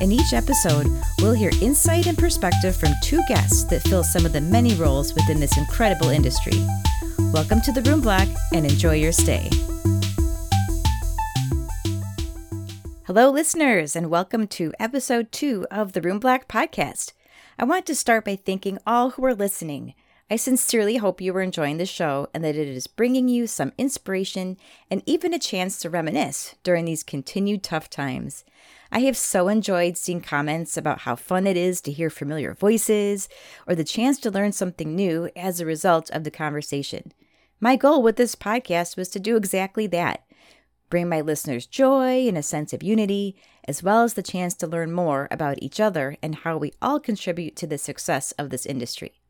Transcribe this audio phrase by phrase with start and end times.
[0.00, 4.32] in each episode, we'll hear insight and perspective from two guests that fill some of
[4.32, 6.52] the many roles within this incredible industry.
[7.32, 9.48] Welcome to the Room Block and enjoy your stay.
[13.06, 17.12] Hello, listeners, and welcome to episode two of the Room Block podcast.
[17.58, 19.94] I want to start by thanking all who are listening.
[20.30, 23.72] I sincerely hope you are enjoying the show and that it is bringing you some
[23.78, 24.56] inspiration
[24.90, 28.42] and even a chance to reminisce during these continued tough times.
[28.94, 33.28] I have so enjoyed seeing comments about how fun it is to hear familiar voices
[33.66, 37.12] or the chance to learn something new as a result of the conversation.
[37.58, 40.24] My goal with this podcast was to do exactly that
[40.90, 43.34] bring my listeners joy and a sense of unity,
[43.66, 47.00] as well as the chance to learn more about each other and how we all
[47.00, 49.20] contribute to the success of this industry.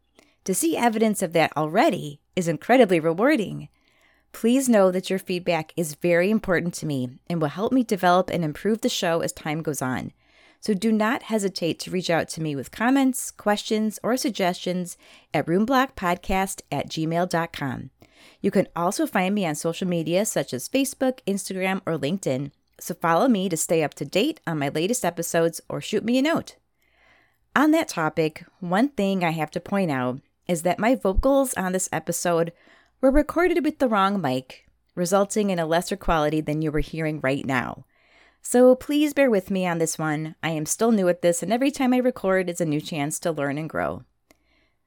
[0.45, 3.71] To see evidence of that already is incredibly rewarding.
[4.35, 8.29] Please know that your feedback is very important to me and will help me develop
[8.31, 10.13] and improve the show as time goes on.
[10.61, 14.99] So do not hesitate to reach out to me with comments, questions, or suggestions
[15.33, 17.91] at roomblockpodcast at gmail.com.
[18.41, 22.51] You can also find me on social media such as Facebook, Instagram, or LinkedIn.
[22.81, 26.19] So follow me to stay up to date on my latest episodes or shoot me
[26.19, 26.57] a note.
[27.55, 31.71] On that topic, one thing I have to point out is that my vocals on
[31.71, 32.53] this episode
[33.05, 37.21] were recorded with the wrong mic, resulting in a lesser quality than you are hearing
[37.21, 37.85] right now.
[38.41, 40.37] So please bear with me on this one.
[40.43, 43.19] I am still new at this, and every time I record is a new chance
[43.19, 44.05] to learn and grow.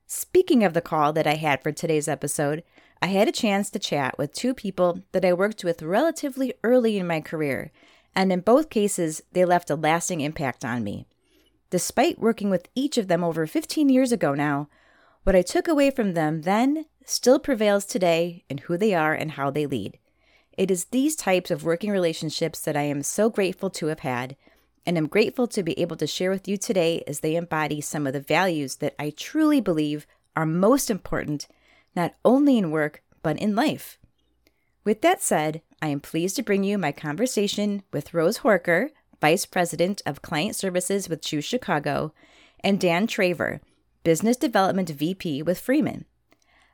[0.07, 2.63] Speaking of the call that I had for today's episode,
[3.03, 6.97] I had a chance to chat with two people that I worked with relatively early
[6.97, 7.71] in my career,
[8.15, 11.05] and in both cases, they left a lasting impact on me.
[11.69, 14.69] Despite working with each of them over 15 years ago now,
[15.21, 19.31] what I took away from them then still prevails today in who they are and
[19.31, 19.97] how they lead.
[20.57, 24.35] It is these types of working relationships that I am so grateful to have had,
[24.85, 28.05] and am grateful to be able to share with you today as they embody some
[28.05, 31.47] of the values that I truly believe are most important,
[31.95, 33.97] not only in work, but in life.
[34.83, 38.89] With that said, I am pleased to bring you my conversation with Rose Horcher,
[39.21, 42.13] Vice President of Client Services with Choose Chicago,
[42.61, 43.59] and Dan Traver,
[44.03, 46.05] Business Development VP with Freeman.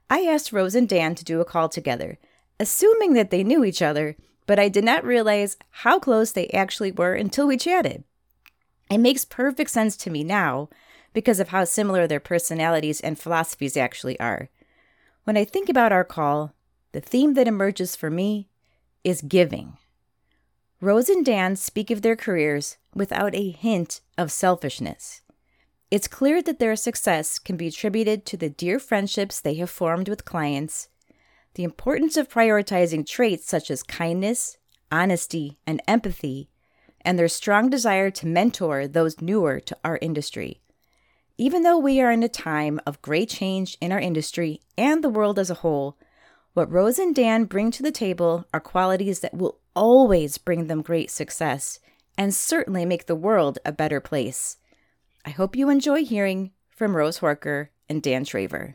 [0.10, 2.18] I asked Rose and Dan to do a call together,
[2.60, 4.16] assuming that they knew each other,
[4.46, 8.04] but I did not realize how close they actually were until we chatted.
[8.90, 10.70] It makes perfect sense to me now
[11.14, 14.50] because of how similar their personalities and philosophies actually are.
[15.24, 16.54] When I think about our call,
[16.92, 18.50] the theme that emerges for me
[19.04, 19.78] is giving.
[20.80, 25.23] Rose and Dan speak of their careers without a hint of selfishness.
[25.94, 30.10] It's clear that their success can be attributed to the dear friendships they have formed
[30.10, 30.90] with clients,
[31.54, 34.58] the importance of prioritizing traits such as kindness,
[34.92, 36.50] honesty, and empathy,
[37.02, 40.62] and their strong desire to mentor those newer to our industry.
[41.38, 45.10] Even though we are in a time of great change in our industry and the
[45.10, 45.96] world as a whole,
[46.56, 50.82] what Rose and Dan bring to the table are qualities that will always bring them
[50.82, 51.80] great success
[52.18, 54.58] and certainly make the world a better place.
[55.26, 58.74] I hope you enjoy hearing from Rose Horcher and Dan Traver.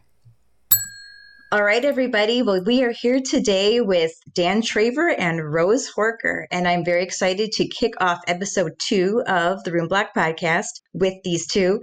[1.53, 2.41] All right, everybody.
[2.41, 7.53] Well, we are here today with Dan Traver and Rose Horcher, and I'm very excited
[7.53, 11.83] to kick off episode two of the Room Block podcast with these two.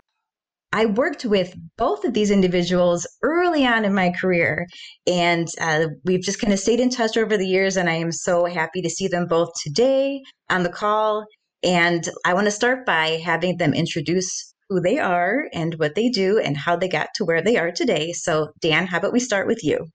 [0.74, 4.66] I worked with both of these individuals early on in my career,
[5.06, 7.78] and uh, we've just kind of stayed in touch over the years.
[7.78, 11.24] And I am so happy to see them both today on the call.
[11.64, 16.10] And I want to start by having them introduce who they are and what they
[16.10, 18.12] do and how they got to where they are today.
[18.14, 19.88] So, Dan, how about we start with you?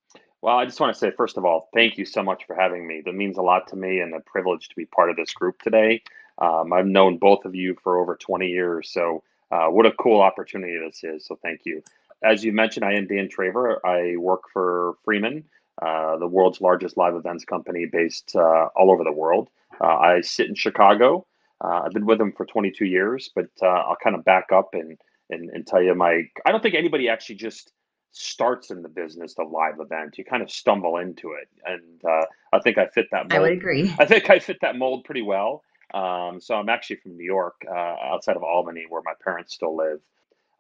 [0.43, 2.87] Well, I just want to say, first of all, thank you so much for having
[2.87, 3.03] me.
[3.05, 5.61] That means a lot to me and a privilege to be part of this group
[5.61, 6.03] today.
[6.39, 8.91] Um, I've known both of you for over 20 years.
[8.91, 11.27] So, uh, what a cool opportunity this is.
[11.27, 11.83] So, thank you.
[12.23, 13.79] As you mentioned, I am Dan Traver.
[13.85, 15.45] I work for Freeman,
[15.83, 19.49] uh, the world's largest live events company based uh, all over the world.
[19.81, 21.27] Uh, I sit in Chicago.
[21.63, 24.71] Uh, I've been with them for 22 years, but uh, I'll kind of back up
[24.73, 24.99] and,
[25.29, 26.23] and and tell you my.
[26.45, 27.73] I don't think anybody actually just
[28.13, 30.19] starts in the business of live events.
[30.19, 33.29] You kind of stumble into it, and uh, I think I fit that.
[33.29, 33.33] Mold.
[33.33, 33.95] I would agree.
[33.99, 35.63] I think I fit that mold pretty well.
[35.93, 39.77] Um, so I'm actually from New York, uh, outside of Albany, where my parents still
[39.77, 40.01] live.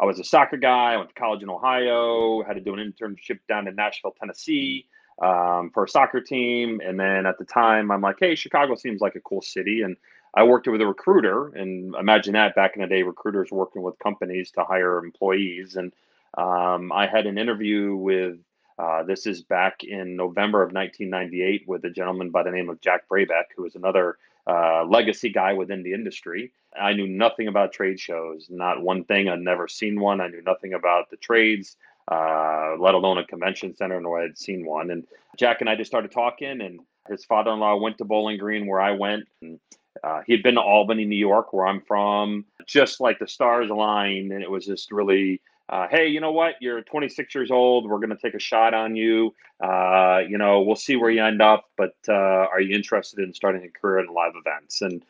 [0.00, 0.94] I was a soccer guy.
[0.94, 2.42] I went to college in Ohio.
[2.42, 4.86] Had to do an internship down in Nashville, Tennessee,
[5.22, 6.80] um, for a soccer team.
[6.84, 9.82] And then at the time, I'm like, hey, Chicago seems like a cool city.
[9.82, 9.96] And
[10.34, 13.98] I worked with a recruiter, and imagine that back in the day, recruiters working with
[13.98, 15.76] companies to hire employees.
[15.76, 15.92] And
[16.38, 18.38] um, I had an interview with
[18.78, 22.80] uh, this is back in November of 1998 with a gentleman by the name of
[22.80, 24.16] Jack Brabec, who was another
[24.46, 26.52] uh, legacy guy within the industry.
[26.80, 29.28] I knew nothing about trade shows, not one thing.
[29.28, 30.20] I'd never seen one.
[30.20, 31.76] I knew nothing about the trades,
[32.10, 34.90] uh, let alone a convention center, nor had seen one.
[34.90, 35.06] And
[35.36, 38.66] Jack and I just started talking, and his father in law went to Bowling Green,
[38.66, 39.24] where I went.
[39.42, 39.58] And,
[40.04, 43.70] uh, he had been to Albany, New York, where I'm from, just like the stars
[43.70, 44.32] aligned.
[44.32, 45.40] And it was just really
[45.70, 46.56] uh, hey, you know what?
[46.60, 47.88] You're 26 years old.
[47.88, 49.32] We're going to take a shot on you.
[49.62, 53.32] Uh, you know, we'll see where you end up, but uh, are you interested in
[53.32, 54.82] starting a career in live events?
[54.82, 55.04] And,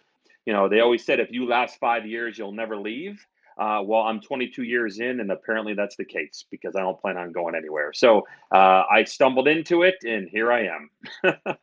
[0.44, 3.26] you know, they always said if you last five years, you'll never leave.
[3.56, 7.16] Uh, well, I'm 22 years in, and apparently that's the case because I don't plan
[7.16, 7.94] on going anywhere.
[7.94, 10.90] So uh, I stumbled into it, and here I am.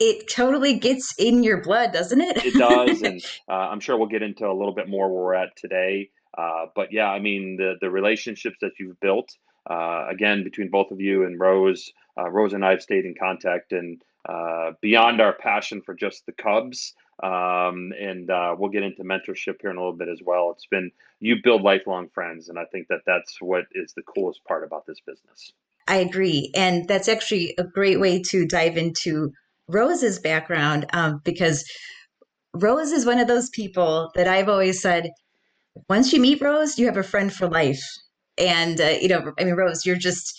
[0.00, 2.44] it totally gets in your blood, doesn't it?
[2.44, 5.34] it does, and uh, I'm sure we'll get into a little bit more where we're
[5.34, 6.10] at today.
[6.36, 9.36] Uh, but yeah, I mean the the relationships that you've built
[9.68, 11.92] uh, again between both of you and Rose.
[12.16, 16.26] Uh, Rose and I have stayed in contact, and uh, beyond our passion for just
[16.26, 20.20] the Cubs, um, and uh, we'll get into mentorship here in a little bit as
[20.24, 20.50] well.
[20.52, 20.90] It's been
[21.20, 24.86] you build lifelong friends, and I think that that's what is the coolest part about
[24.86, 25.52] this business.
[25.86, 29.32] I agree, and that's actually a great way to dive into
[29.68, 31.64] Rose's background um, because
[32.54, 35.10] Rose is one of those people that I've always said
[35.88, 37.82] once you meet Rose, you have a friend for life.
[38.38, 40.32] And, uh, you know, I mean, Rose, you're just,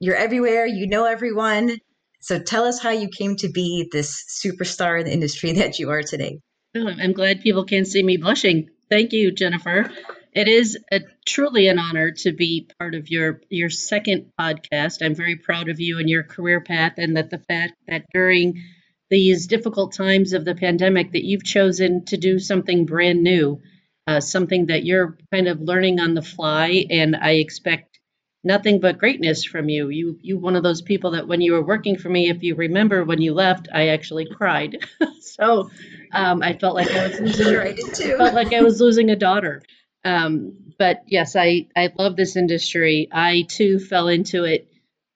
[0.00, 1.78] you're everywhere, you know everyone.
[2.20, 5.90] So tell us how you came to be this superstar in the industry that you
[5.90, 6.38] are today.
[6.76, 8.68] Oh, I'm glad people can see me blushing.
[8.90, 9.90] Thank you, Jennifer.
[10.34, 15.04] It is a, truly an honor to be part of your your second podcast.
[15.04, 18.62] I'm very proud of you and your career path, and that the fact that during
[19.10, 23.60] these difficult times of the pandemic that you've chosen to do something brand new
[24.06, 27.98] uh, something that you're kind of learning on the fly, and I expect
[28.42, 29.88] nothing but greatness from you.
[29.88, 32.54] You you one of those people that when you were working for me, if you
[32.54, 34.84] remember when you left, I actually cried.
[35.20, 35.70] so
[36.12, 37.46] um, I felt like I was losing.
[37.54, 38.16] Sure, I did too.
[38.18, 39.62] Felt like I was losing a daughter.
[40.04, 43.08] Um, but yes, I I love this industry.
[43.10, 44.68] I too fell into it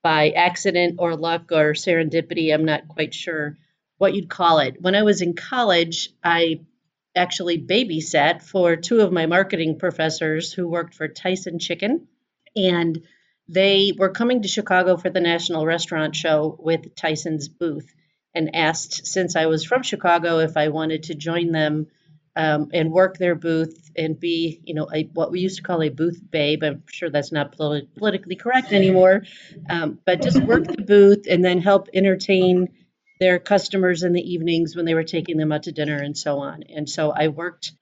[0.03, 2.53] by accident or luck or serendipity.
[2.53, 3.59] I'm not quite sure
[3.99, 4.81] what you'd call it.
[4.81, 6.61] When I was in college, I
[7.17, 12.07] actually babysat for two of my marketing professors who worked for Tyson Chicken.
[12.57, 13.03] And
[13.49, 17.93] they were coming to Chicago for the National Restaurant Show with Tyson's booth
[18.35, 21.89] and asked, since I was from Chicago, if I wanted to join them
[22.39, 25.83] um, and work their booth and be, you know, a, what we used to call
[25.83, 26.63] a booth babe.
[26.63, 29.25] I'm sure that's not politi- politically correct anymore,
[29.69, 32.69] um, but just work the booth and then help entertain
[33.19, 36.39] their customers in the evenings when they were taking them out to dinner and so
[36.39, 36.63] on.
[36.63, 37.73] And so I worked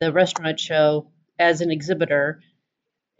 [0.00, 1.08] the restaurant show
[1.38, 2.40] as an exhibitor,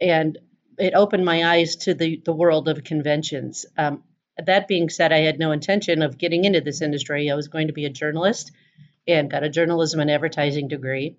[0.01, 0.39] and
[0.79, 3.67] it opened my eyes to the, the world of conventions.
[3.77, 4.03] Um,
[4.43, 7.29] that being said, I had no intention of getting into this industry.
[7.29, 8.51] I was going to be a journalist
[9.07, 11.17] and got a journalism and advertising degree.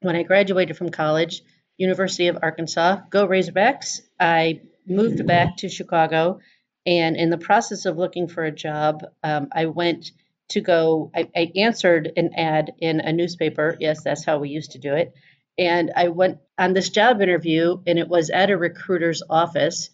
[0.00, 1.42] When I graduated from college,
[1.76, 6.40] University of Arkansas, go Razorbacks, I moved back to Chicago
[6.86, 10.12] and in the process of looking for a job, um, I went
[10.50, 13.76] to go, I, I answered an ad in a newspaper.
[13.78, 15.14] Yes, that's how we used to do it.
[15.58, 19.90] And I went on this job interview, and it was at a recruiter's office.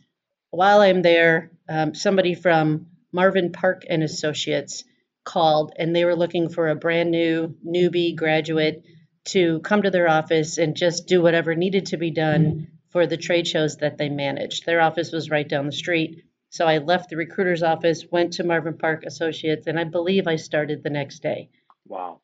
[0.51, 4.85] While I'm there, um, somebody from Marvin Park and Associates
[5.27, 8.83] called, and they were looking for a brand new newbie graduate
[9.27, 13.17] to come to their office and just do whatever needed to be done for the
[13.19, 14.65] trade shows that they managed.
[14.65, 16.23] Their office was right down the street.
[16.49, 20.37] So I left the recruiter's office, went to Marvin Park Associates, and I believe I
[20.37, 21.51] started the next day.
[21.87, 22.21] Wow.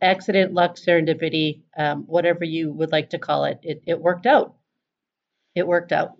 [0.00, 4.54] Accident, luck, serendipity, um, whatever you would like to call it, it, it worked out.
[5.54, 6.12] It worked out.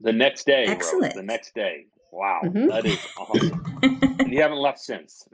[0.00, 1.14] The next day, Excellent.
[1.14, 1.86] Rose, the next day.
[2.12, 2.68] Wow, mm-hmm.
[2.68, 3.78] that is awesome.
[3.82, 5.26] and you haven't left since.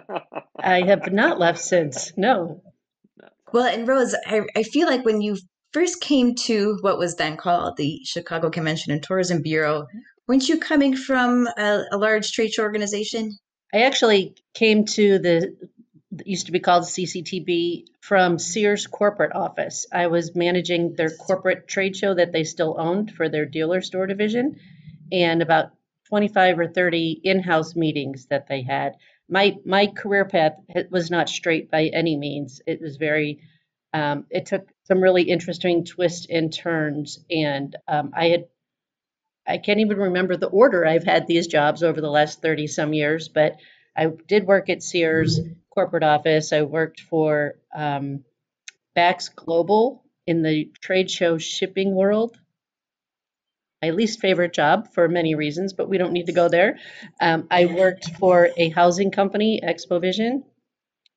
[0.58, 2.12] I have not left since.
[2.16, 2.62] No.
[3.52, 5.36] Well, and Rose, I, I feel like when you
[5.72, 9.86] first came to what was then called the Chicago Convention and Tourism Bureau,
[10.26, 13.38] Weren't you coming from a, a large trade show organization?
[13.74, 15.56] I actually came to the
[16.24, 19.86] used to be called CCTB from Sears corporate office.
[19.92, 24.06] I was managing their corporate trade show that they still owned for their dealer store
[24.06, 24.60] division
[25.10, 25.72] and about
[26.08, 28.96] 25 or 30 in-house meetings that they had.
[29.28, 30.54] my my career path
[30.90, 32.60] was not straight by any means.
[32.66, 33.40] It was very
[33.94, 38.46] um, it took some really interesting twists and turns, and um, I had
[39.46, 42.92] I can't even remember the order I've had these jobs over the last 30 some
[42.94, 43.56] years, but
[43.96, 46.52] I did work at Sears corporate office.
[46.52, 48.24] I worked for um,
[48.94, 52.38] Bax Global in the trade show shipping world.
[53.84, 56.78] My least favorite job for many reasons, but we don't need to go there.
[57.20, 60.44] Um, I worked for a housing company, Expovision.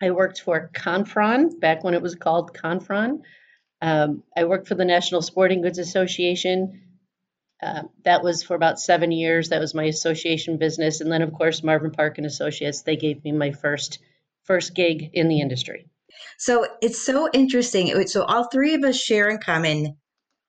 [0.02, 3.22] I worked for Conferon back when it was called Conferon.
[3.82, 6.82] Um, I worked for the National Sporting Goods Association.
[7.64, 9.48] Uh, that was for about seven years.
[9.48, 12.82] That was my association business, and then of course Marvin Park and Associates.
[12.82, 14.00] They gave me my first
[14.44, 15.86] first gig in the industry.
[16.38, 18.08] So it's so interesting.
[18.08, 19.96] So all three of us share in common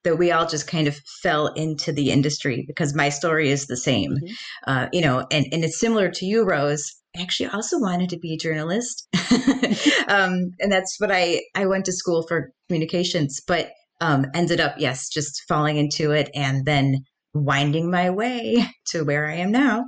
[0.08, 3.76] that we all just kind of fell into the industry because my story is the
[3.76, 4.12] same.
[4.12, 4.32] Mm-hmm.
[4.66, 6.82] Uh, you know, and, and it's similar to you, Rose.
[7.16, 9.06] I actually also wanted to be a journalist.
[10.08, 14.76] um, and that's what I, I went to school for communications, but um, ended up,
[14.78, 19.84] yes, just falling into it and then winding my way to where I am now,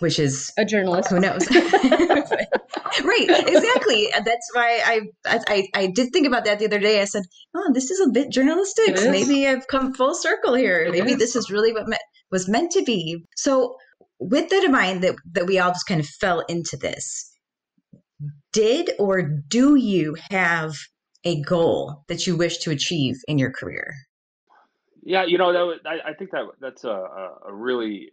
[0.00, 1.10] which is a journalist.
[1.10, 1.48] Who knows?
[1.50, 4.08] right, exactly.
[4.12, 7.00] That's why I, I I did think about that the other day.
[7.00, 7.22] I said,
[7.54, 8.96] "Oh, this is a bit journalistic.
[9.10, 10.80] Maybe I've come full circle here.
[10.80, 11.18] It Maybe is.
[11.18, 11.96] this is really what me-
[12.30, 13.76] was meant to be." So,
[14.18, 17.32] with that in mind, that that we all just kind of fell into this.
[18.52, 20.76] Did or do you have
[21.24, 23.94] a goal that you wish to achieve in your career?
[25.02, 26.88] Yeah, you know, that I, I think that that's a,
[27.46, 28.10] a really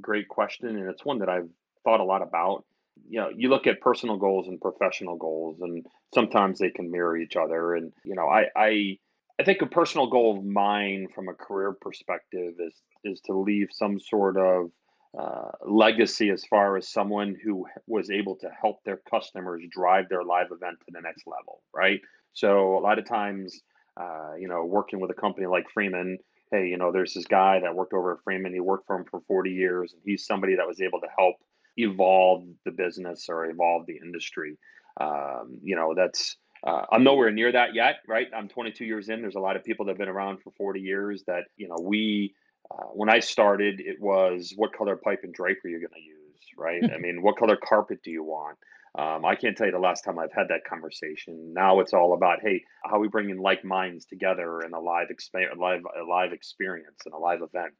[0.00, 1.48] great question, and it's one that I've
[1.84, 2.64] thought a lot about.
[3.08, 5.84] You know you look at personal goals and professional goals and
[6.14, 8.98] sometimes they can mirror each other and you know i i
[9.40, 13.68] i think a personal goal of mine from a career perspective is is to leave
[13.72, 14.70] some sort of
[15.18, 20.22] uh, legacy as far as someone who was able to help their customers drive their
[20.22, 22.00] live event to the next level right?
[22.32, 23.60] So a lot of times
[24.00, 26.18] uh, you know working with a company like freeman
[26.50, 29.04] hey you know there's this guy that worked over at freeman he worked for him
[29.10, 31.36] for 40 years and he's somebody that was able to help
[31.76, 34.56] evolve the business or evolve the industry.
[35.00, 36.36] Um, you know, that's
[36.66, 38.28] uh, I'm nowhere near that yet, right?
[38.34, 39.20] I'm 22 years in.
[39.20, 41.76] There's a lot of people that have been around for 40 years that you know
[41.80, 42.34] we.
[42.70, 46.00] Uh, when I started, it was what color pipe and drape are you going to
[46.00, 46.82] use, right?
[46.94, 48.56] I mean, what color carpet do you want?
[48.96, 51.52] Um, I can't tell you the last time I've had that conversation.
[51.52, 55.56] Now it's all about, hey, how we bringing like minds together in a live, exp-
[55.58, 57.74] live, a live experience and a live event.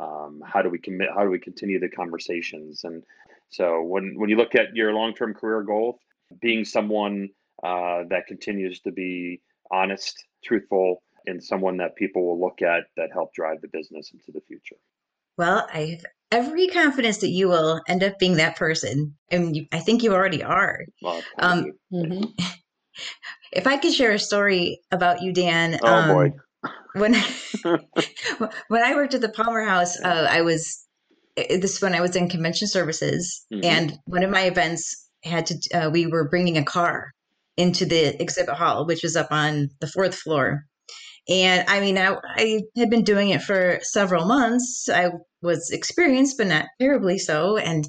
[0.00, 1.08] Um, how do we commit?
[1.14, 2.82] How do we continue the conversations?
[2.84, 3.04] And
[3.50, 6.00] so when when you look at your long term career goal,
[6.40, 7.28] being someone
[7.62, 9.40] uh, that continues to be
[9.70, 14.32] honest, truthful, and someone that people will look at that help drive the business into
[14.32, 14.76] the future.
[15.36, 16.04] Well, I have
[16.34, 20.12] every confidence that you will end up being that person, and you, I think you
[20.12, 20.80] already are.
[21.00, 22.24] Well, um, mm-hmm.
[23.52, 25.78] If I could share a story about you, Dan.
[25.82, 26.32] Oh um, boy.
[26.94, 27.14] When
[28.68, 30.84] when I worked at the Palmer House, uh, I was
[31.36, 33.64] this when I was in convention services, mm-hmm.
[33.64, 35.56] and one of my events had to.
[35.72, 37.12] Uh, we were bringing a car
[37.56, 40.64] into the exhibit hall, which was up on the fourth floor.
[41.28, 44.88] And I mean, I, I had been doing it for several months.
[44.92, 45.10] I
[45.42, 47.56] was experienced, but not terribly so.
[47.56, 47.86] And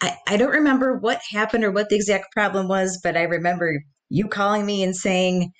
[0.00, 3.82] I, I don't remember what happened or what the exact problem was, but I remember
[4.08, 5.52] you calling me and saying,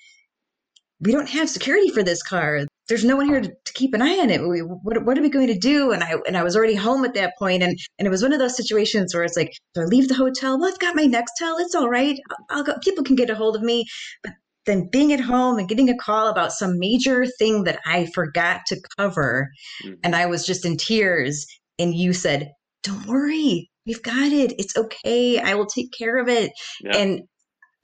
[0.99, 4.01] We don't have security for this car there's no one here to, to keep an
[4.01, 4.45] eye on it.
[4.45, 5.93] We, what, what, are we going to do?
[5.93, 8.33] And I and I was already home at that point, and and it was one
[8.33, 10.59] of those situations where it's like, do I leave the hotel?
[10.59, 11.61] Well, I've got my next Nextel.
[11.61, 12.19] It's all right.
[12.49, 12.73] I'll go.
[12.83, 13.85] People can get a hold of me.
[14.23, 14.33] But
[14.65, 18.61] then being at home and getting a call about some major thing that I forgot
[18.67, 19.49] to cover,
[19.83, 19.95] mm-hmm.
[20.03, 21.45] and I was just in tears.
[21.79, 22.51] And you said,
[22.83, 24.53] "Don't worry, we've got it.
[24.59, 25.39] It's okay.
[25.39, 26.51] I will take care of it."
[26.83, 26.97] Yeah.
[26.97, 27.21] And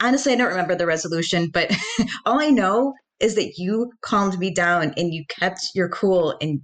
[0.01, 1.71] honestly, I don't remember the resolution, but
[2.25, 6.61] all I know is that you calmed me down and you kept your cool and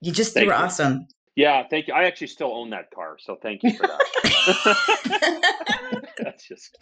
[0.00, 0.58] you just thank were you.
[0.58, 1.06] awesome.
[1.36, 1.94] Yeah, thank you.
[1.94, 4.00] I actually still own that car, so thank you for that.
[6.24, 6.76] That's just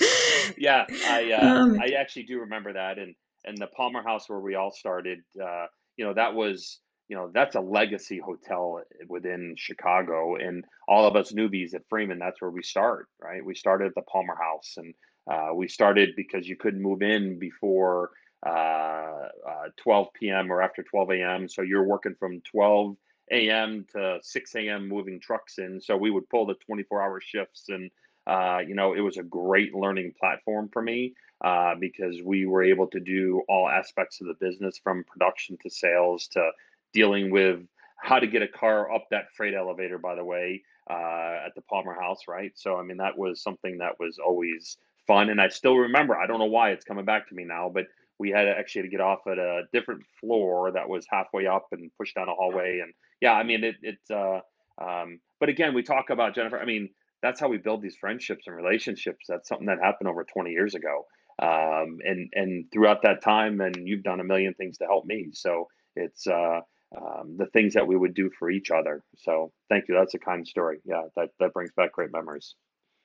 [0.56, 0.86] yeah.
[1.06, 3.14] I uh, um, I actually do remember that, and
[3.44, 5.20] and the Palmer House where we all started.
[5.40, 5.66] Uh,
[5.96, 11.16] you know, that was you know that's a legacy hotel within Chicago, and all of
[11.16, 13.08] us newbies at Freeman, that's where we start.
[13.20, 14.94] Right, we started at the Palmer House, and
[15.30, 18.10] uh, we started because you couldn't move in before
[18.46, 20.52] uh, uh, 12 p.m.
[20.52, 21.48] or after 12 a.m.
[21.48, 22.96] So you're working from 12
[23.32, 23.86] a.m.
[23.92, 24.88] to 6 a.m.
[24.88, 25.80] moving trucks in.
[25.80, 27.64] So we would pull the 24 hour shifts.
[27.68, 27.90] And,
[28.26, 31.14] uh, you know, it was a great learning platform for me
[31.44, 35.70] uh, because we were able to do all aspects of the business from production to
[35.70, 36.50] sales to
[36.92, 37.60] dealing with
[37.98, 40.62] how to get a car up that freight elevator, by the way.
[40.88, 42.52] uh, at the Palmer House, right?
[42.56, 46.16] So I mean, that was something that was always fun, and I still remember.
[46.16, 47.86] I don't know why it's coming back to me now, but
[48.18, 51.66] we had to actually to get off at a different floor that was halfway up
[51.72, 53.76] and push down a hallway, and yeah, I mean, it.
[53.82, 53.98] It.
[54.10, 54.40] Uh,
[54.78, 56.58] um, but again, we talk about Jennifer.
[56.58, 56.90] I mean,
[57.22, 59.26] that's how we build these friendships and relationships.
[59.28, 61.06] That's something that happened over 20 years ago,
[61.42, 65.30] um, and and throughout that time, and you've done a million things to help me.
[65.32, 66.26] So it's.
[66.26, 66.60] Uh,
[66.96, 69.02] um, the things that we would do for each other.
[69.18, 69.96] So thank you.
[69.96, 70.78] That's a kind story.
[70.84, 72.54] Yeah, that, that brings back great memories.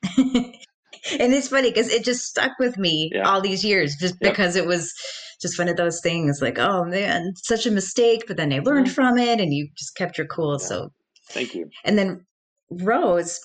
[0.17, 3.27] and it's funny because it just stuck with me yeah.
[3.27, 4.93] all these years just because it was
[5.41, 8.87] just one of those things like, oh man, such a mistake, but then I learned
[8.87, 8.93] mm-hmm.
[8.93, 10.57] from it and you just kept your cool.
[10.59, 10.67] Yeah.
[10.67, 10.89] So
[11.29, 11.69] thank you.
[11.83, 12.25] And then
[12.69, 13.39] Rose,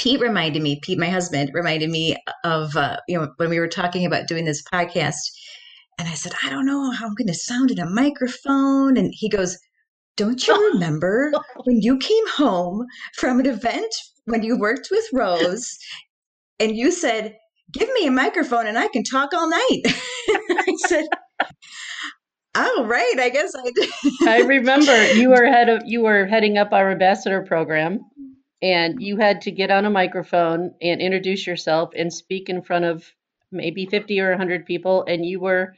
[0.00, 3.68] Pete reminded me, Pete, my husband, reminded me of, uh, you know, when we were
[3.68, 5.18] talking about doing this podcast.
[5.98, 8.96] And I said, I don't know how I'm going to sound in a microphone.
[8.96, 9.58] And he goes,
[10.16, 11.30] don't you remember
[11.64, 13.92] when you came home from an event
[14.24, 15.76] when you worked with Rose
[16.58, 17.36] and you said,
[17.70, 19.82] Give me a microphone and I can talk all night?
[19.86, 21.04] I said,
[22.54, 23.14] Oh, right.
[23.18, 23.90] I guess I did.
[24.26, 28.00] I remember you were head of you were heading up our ambassador program
[28.62, 32.84] and you had to get on a microphone and introduce yourself and speak in front
[32.84, 33.12] of
[33.50, 35.74] maybe 50 or 100 people and you were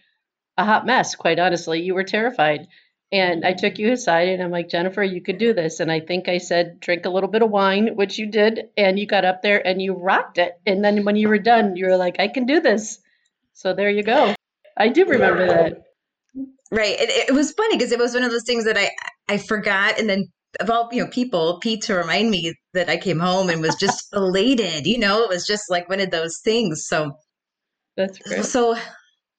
[0.58, 2.66] a hot mess quite honestly you were terrified
[3.12, 5.80] and I took you aside and I'm like, Jennifer, you could do this.
[5.80, 8.70] And I think I said, drink a little bit of wine, which you did.
[8.74, 10.58] And you got up there and you rocked it.
[10.64, 12.98] And then when you were done, you were like, I can do this.
[13.52, 14.34] So there you go.
[14.78, 15.82] I do remember that.
[16.70, 16.98] Right.
[16.98, 18.90] It, it was funny because it was one of those things that I,
[19.28, 19.98] I forgot.
[19.98, 23.49] And then of all, you know, people, Pete to remind me that I came home
[23.49, 26.87] and was just elated, you know, it was just like one of those things.
[26.87, 27.12] So
[27.97, 28.44] that's great.
[28.44, 28.76] So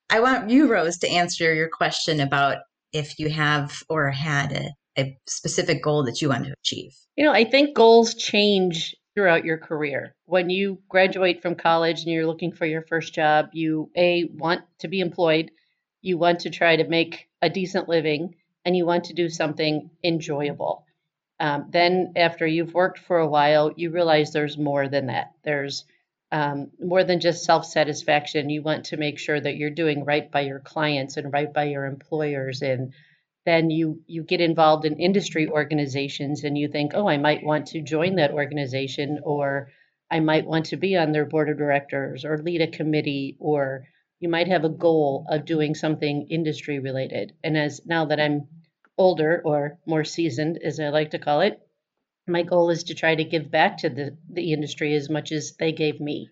[0.10, 2.58] I want you, Rose, to answer your question about
[2.94, 6.92] if you have or had a, a specific goal that you want to achieve?
[7.16, 10.16] You know, I think goals change throughout your career.
[10.26, 14.62] When you graduate from college and you're looking for your first job, you a want
[14.80, 15.52] to be employed,
[16.02, 18.36] you want to try to make a decent living,
[18.66, 20.83] and you want to do something enjoyable.
[21.44, 25.34] Um, then, after you've worked for a while, you realize there's more than that.
[25.44, 25.84] There's
[26.32, 28.50] um, more than just self satisfaction.
[28.50, 31.66] You want to make sure that you're doing right by your clients and right by
[31.66, 32.62] your employers.
[32.62, 32.94] And
[33.46, 37.68] then you, you get involved in industry organizations and you think, oh, I might want
[37.68, 39.70] to join that organization or
[40.10, 43.84] I might want to be on their board of directors or lead a committee or
[44.22, 47.34] you might have a goal of doing something industry related.
[47.44, 48.48] And as now that I'm
[48.98, 51.60] older or more seasoned, as I like to call it,
[52.28, 55.56] my goal is to try to give back to the, the industry as much as
[55.58, 56.30] they gave me.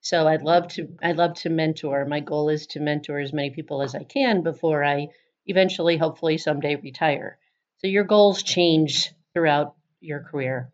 [0.00, 2.04] So I'd love to I'd love to mentor.
[2.04, 5.08] My goal is to mentor as many people as I can before I
[5.46, 7.38] eventually hopefully someday retire.
[7.78, 10.72] So your goals change throughout your career.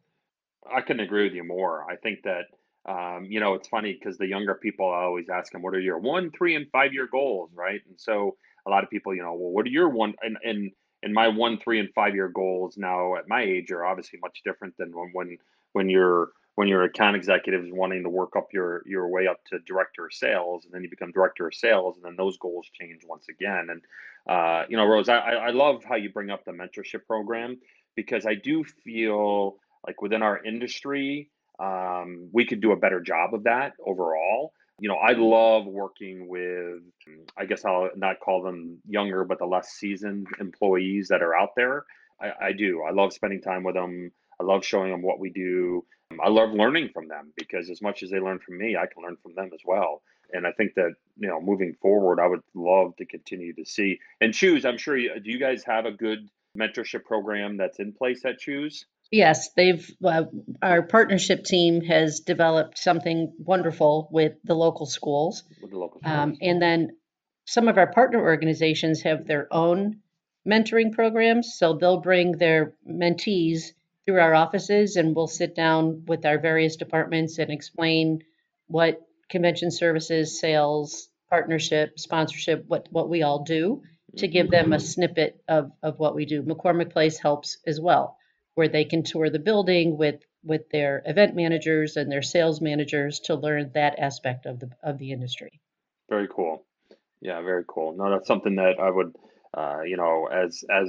[0.70, 1.84] I couldn't agree with you more.
[1.90, 2.44] I think that
[2.86, 5.80] um, you know it's funny because the younger people I always ask them, "What are
[5.80, 7.80] your one, three, and five year goals?" Right?
[7.86, 10.70] And so a lot of people, you know, well, what are your one and and
[11.02, 14.40] and my one, three, and five year goals now at my age are obviously much
[14.44, 15.38] different than when when
[15.72, 19.58] when you're when you're account executives wanting to work up your your way up to
[19.60, 23.02] director of sales, and then you become director of sales, and then those goals change
[23.06, 23.68] once again.
[23.70, 23.82] And
[24.28, 27.58] uh, you know, Rose, I, I love how you bring up the mentorship program
[27.94, 29.56] because I do feel
[29.86, 31.30] like within our industry,
[31.60, 36.28] um, we could do a better job of that overall you know, I love working
[36.28, 36.82] with,
[37.36, 41.50] I guess I'll not call them younger, but the less seasoned employees that are out
[41.56, 41.84] there.
[42.20, 42.82] I, I do.
[42.82, 44.12] I love spending time with them.
[44.40, 45.84] I love showing them what we do.
[46.24, 49.02] I love learning from them because as much as they learn from me, I can
[49.02, 50.02] learn from them as well.
[50.32, 53.98] And I think that, you know, moving forward, I would love to continue to see
[54.20, 54.64] and choose.
[54.64, 58.38] I'm sure you, do you guys have a good mentorship program that's in place at
[58.38, 58.86] Choose?
[59.10, 60.24] Yes, they've uh,
[60.60, 66.36] our partnership team has developed something wonderful with the local schools, with the local um,
[66.42, 66.96] and then
[67.46, 70.00] some of our partner organizations have their own
[70.46, 71.54] mentoring programs.
[71.56, 73.72] So they'll bring their mentees
[74.04, 78.20] through our offices, and we'll sit down with our various departments and explain
[78.66, 83.80] what convention services, sales, partnership, sponsorship, what what we all do
[84.18, 86.42] to give them a snippet of of what we do.
[86.42, 88.17] McCormick Place helps as well
[88.58, 93.20] where they can tour the building with with their event managers and their sales managers
[93.20, 95.60] to learn that aspect of the of the industry.
[96.10, 96.64] Very cool.
[97.20, 97.96] Yeah, very cool.
[97.96, 99.14] No, that's something that I would,
[99.56, 100.88] uh, you know, as as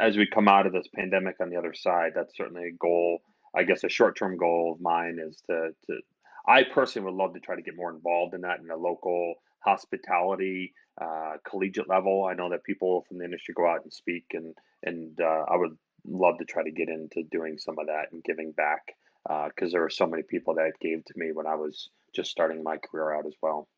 [0.00, 3.18] as we come out of this pandemic on the other side, that's certainly a goal.
[3.54, 6.00] I guess a short term goal of mine is to to.
[6.48, 9.34] I personally would love to try to get more involved in that in the local
[9.58, 12.24] hospitality uh, collegiate level.
[12.24, 15.56] I know that people from the industry go out and speak, and and uh, I
[15.56, 18.80] would love to try to get into doing some of that and giving back
[19.24, 22.30] because uh, there were so many people that gave to me when I was just
[22.30, 23.68] starting my career out as well.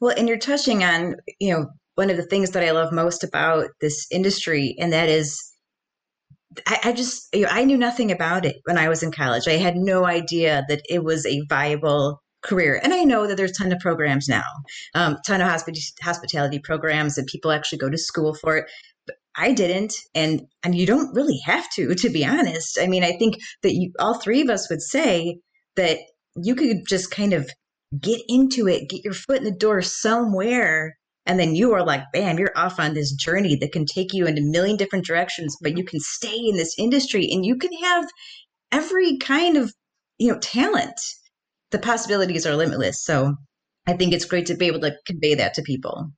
[0.00, 3.24] Well, and you're touching on, you know, one of the things that I love most
[3.24, 5.52] about this industry, and that is
[6.66, 9.48] I, I, just you know, I knew nothing about it when I was in college.
[9.48, 13.50] I had no idea that it was a viable career, and I know that there's
[13.52, 14.44] a ton of programs now,
[14.94, 18.66] um, ton of hospi- hospitality programs, and people actually go to school for it.
[19.36, 22.78] I didn't, and and you don't really have to, to be honest.
[22.80, 25.38] I mean, I think that you, all three of us would say
[25.76, 25.98] that
[26.36, 27.48] you could just kind of
[28.00, 30.96] get into it, get your foot in the door somewhere
[31.26, 34.26] and then you are like bam you're off on this journey that can take you
[34.26, 37.72] in a million different directions but you can stay in this industry and you can
[37.72, 38.06] have
[38.72, 39.72] every kind of
[40.18, 40.98] you know talent
[41.72, 43.34] the possibilities are limitless so
[43.86, 46.10] i think it's great to be able to convey that to people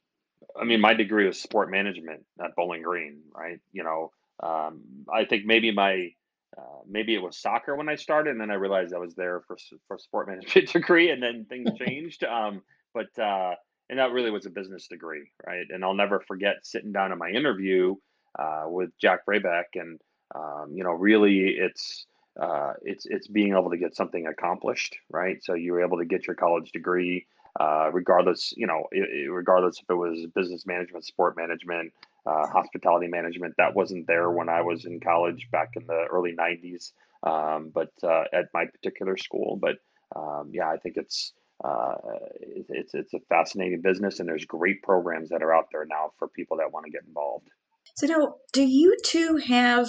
[0.61, 4.11] i mean my degree was sport management at bowling green right you know
[4.43, 6.11] um, i think maybe my
[6.57, 9.43] uh, maybe it was soccer when I started, and then I realized I was there
[9.47, 12.25] for for sport management degree, and then things changed.
[12.25, 12.63] Um,
[12.95, 13.55] but uh,
[13.91, 15.67] and that really was a business degree, right?
[15.71, 17.95] And I'll never forget sitting down in my interview
[18.39, 20.01] uh, with Jack Brayback, and
[20.35, 22.07] um, you know, really, it's
[22.41, 25.43] uh, it's it's being able to get something accomplished, right?
[25.43, 27.27] So you were able to get your college degree,
[27.59, 31.93] uh, regardless, you know, it, regardless if it was business management, sport management,
[32.27, 33.55] uh, hospitality management.
[33.59, 36.93] That wasn't there when I was in college back in the early '90s,
[37.23, 39.59] um, but uh, at my particular school.
[39.61, 39.77] But
[40.15, 41.33] um, yeah, I think it's
[41.65, 41.95] uh,
[42.41, 46.29] it's it's a fascinating business, and there's great programs that are out there now for
[46.29, 47.49] people that want to get involved.
[47.97, 49.89] So now, do you two have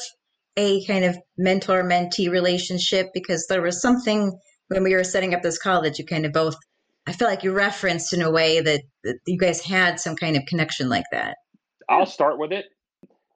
[0.58, 3.10] a kind of mentor mentee relationship?
[3.14, 4.38] Because there was something
[4.70, 6.56] when we were setting up this college, you kind of both.
[7.10, 10.38] I feel like you referenced in a way that, that you guys had some kind
[10.38, 11.38] of connection like that.
[11.90, 12.66] I'll start with it.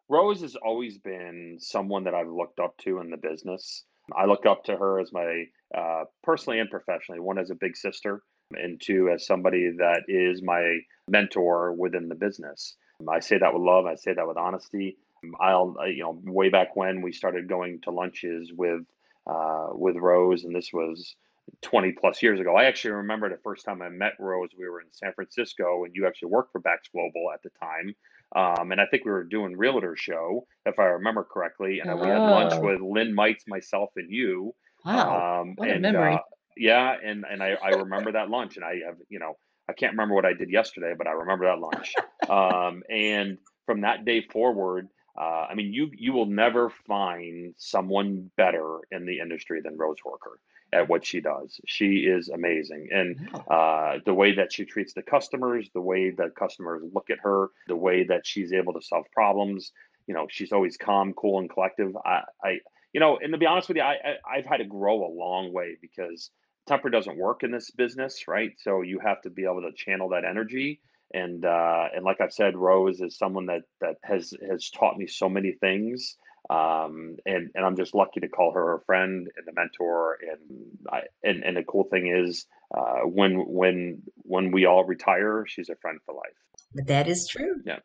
[0.09, 3.83] Rose has always been someone that I've looked up to in the business.
[4.15, 7.19] I look up to her as my uh, personally and professionally.
[7.19, 12.15] One as a big sister, and two as somebody that is my mentor within the
[12.15, 12.75] business.
[13.09, 13.87] I say that with love.
[13.87, 14.97] I say that with honesty.
[15.39, 18.81] I'll you know way back when we started going to lunches with
[19.25, 21.15] uh, with Rose, and this was
[21.61, 22.55] 20 plus years ago.
[22.55, 24.49] I actually remember the first time I met Rose.
[24.57, 27.95] We were in San Francisco, and you actually worked for Bax Global at the time.
[28.35, 31.79] Um, and I think we were doing Realtor Show, if I remember correctly.
[31.79, 31.95] And oh.
[31.97, 32.61] we had lunch oh.
[32.61, 34.53] with Lynn Mites, myself, and you.
[34.85, 36.15] Wow, um, what and, a memory!
[36.15, 36.19] Uh,
[36.57, 39.37] yeah, and and I, I remember that lunch, and I have you know
[39.69, 41.93] I can't remember what I did yesterday, but I remember that lunch.
[42.29, 48.29] um, and from that day forward, uh, I mean, you you will never find someone
[48.35, 50.35] better in the industry than Rose Horcher
[50.73, 51.59] at what she does.
[51.65, 56.35] She is amazing, and uh, the way that she treats the customers, the way that
[56.35, 59.71] customers look at her, the way that she's able to solve problems.
[60.07, 61.95] You know, she's always calm, cool, and collective.
[62.05, 62.59] I, I
[62.93, 65.11] you know, and to be honest with you, I, I I've had to grow a
[65.13, 66.31] long way because
[66.67, 68.51] temper doesn't work in this business, right?
[68.59, 70.81] So you have to be able to channel that energy.
[71.13, 75.07] And uh, and like I've said, Rose is someone that that has has taught me
[75.07, 76.17] so many things.
[76.49, 80.17] Um, and and I'm just lucky to call her a friend and a mentor.
[80.21, 85.45] And I and and the cool thing is, uh, when when when we all retire,
[85.47, 86.35] she's a friend for life.
[86.75, 87.61] But That is true.
[87.65, 87.79] Yeah.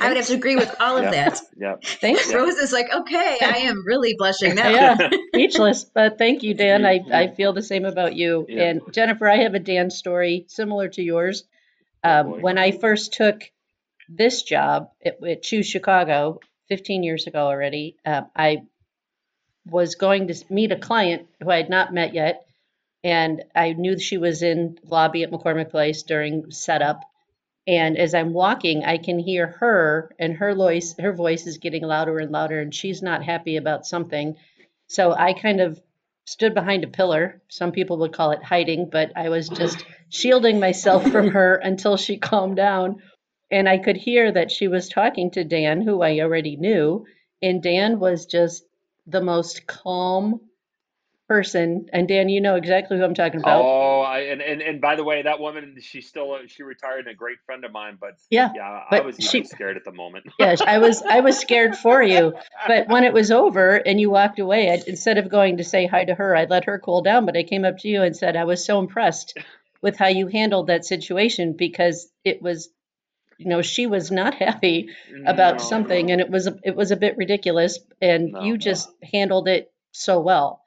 [0.00, 1.10] I would have to agree with all of yeah.
[1.10, 1.40] that.
[1.56, 1.74] Yeah.
[1.82, 2.32] Thanks.
[2.32, 4.68] Rose is like, okay, I am really blushing now.
[4.68, 5.84] yeah, speechless.
[5.84, 6.86] But thank you, Dan.
[6.86, 8.46] I, I feel the same about you.
[8.48, 8.64] Yeah.
[8.64, 11.44] And Jennifer, I have a Dan story similar to yours.
[12.04, 13.50] Oh, um, when I first took
[14.08, 16.40] this job at, at Choose Chicago
[16.72, 18.62] 15 years ago already, uh, I
[19.66, 22.46] was going to meet a client who I had not met yet.
[23.04, 27.02] And I knew she was in the lobby at McCormick Place during setup
[27.66, 31.84] and as I'm walking, I can hear her, and her voice her voice is getting
[31.84, 34.36] louder and louder, and she's not happy about something.
[34.88, 35.80] So I kind of
[36.24, 37.40] stood behind a pillar.
[37.48, 41.96] Some people would call it hiding, but I was just shielding myself from her until
[41.96, 43.00] she calmed down.
[43.52, 47.06] And I could hear that she was talking to Dan, who I already knew.
[47.40, 48.64] And Dan was just
[49.06, 50.40] the most calm,
[51.32, 53.62] person, and Dan, you know exactly who I'm talking about.
[53.64, 57.08] Oh, I, and, and and by the way, that woman, she's still she retired, and
[57.08, 57.96] a great friend of mine.
[57.98, 60.26] But yeah, yeah, I was she, scared at the moment.
[60.38, 62.34] yeah, I was I was scared for you.
[62.66, 65.86] But when it was over and you walked away, I, instead of going to say
[65.86, 67.24] hi to her, I let her cool down.
[67.24, 69.38] But I came up to you and said I was so impressed
[69.80, 72.68] with how you handled that situation because it was
[73.42, 74.88] you know she was not happy
[75.26, 76.12] about no, something no.
[76.12, 80.20] and it was it was a bit ridiculous and no, you just handled it so
[80.20, 80.62] well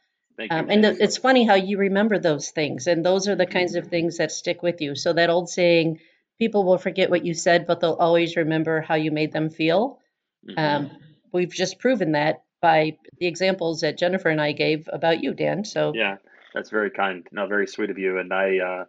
[0.50, 3.88] um, and it's funny how you remember those things, and those are the kinds of
[3.88, 4.96] things that stick with you.
[4.96, 6.00] So that old saying,
[6.40, 10.00] "People will forget what you said, but they'll always remember how you made them feel."
[10.48, 10.60] Mm-hmm.
[10.60, 10.92] Um,
[11.32, 15.64] we've just proven that by the examples that Jennifer and I gave about you, Dan.
[15.64, 16.18] So yeah,
[16.54, 17.26] That's very kind.
[17.32, 18.18] No, very sweet of you.
[18.18, 18.86] And I, uh,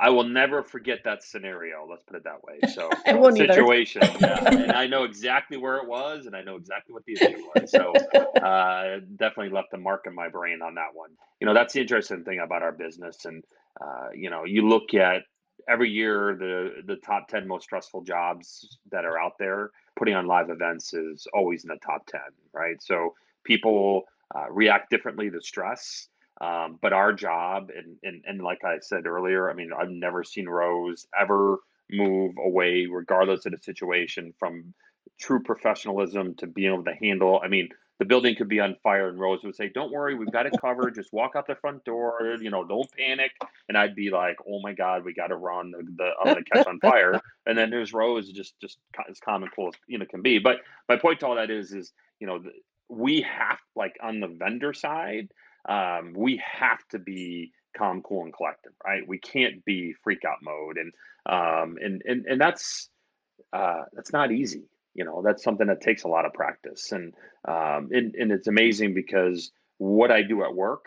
[0.00, 1.86] I will never forget that scenario.
[1.88, 2.60] Let's put it that way.
[2.72, 6.56] So I won't situation, yeah, and I know exactly where it was, and I know
[6.56, 7.70] exactly what the issue was.
[7.70, 7.92] So
[8.40, 11.10] uh, definitely left a mark in my brain on that one.
[11.40, 13.42] You know, that's the interesting thing about our business, and
[13.80, 15.22] uh, you know, you look at
[15.68, 20.26] every year the the top 10 most stressful jobs that are out there putting on
[20.26, 22.20] live events is always in the top 10
[22.52, 26.08] right so people uh, react differently to stress
[26.40, 30.22] um, but our job, and, and and like I said earlier, I mean, I've never
[30.22, 31.58] seen Rose ever
[31.90, 34.74] move away, regardless of the situation, from
[35.18, 37.40] true professionalism to being able to handle.
[37.42, 40.30] I mean, the building could be on fire, and Rose would say, "Don't worry, we've
[40.30, 40.94] got it covered.
[40.94, 42.36] Just walk out the front door.
[42.40, 43.32] You know, don't panic."
[43.68, 45.72] And I'd be like, "Oh my God, we got to run.
[45.72, 49.42] The, the I'm gonna catch on fire." And then there's Rose, just just as calm
[49.42, 50.38] and cool as you know can be.
[50.38, 52.42] But my point to all that is, is you know,
[52.90, 55.28] we have like on the vendor side
[55.68, 59.06] um, we have to be calm, cool, and collected, right?
[59.06, 60.92] We can't be freak out mode, and
[61.26, 62.88] um, and and and that's
[63.52, 64.64] uh, that's not easy.
[64.94, 67.14] You know, that's something that takes a lot of practice, and
[67.46, 70.86] um, and and it's amazing because what I do at work,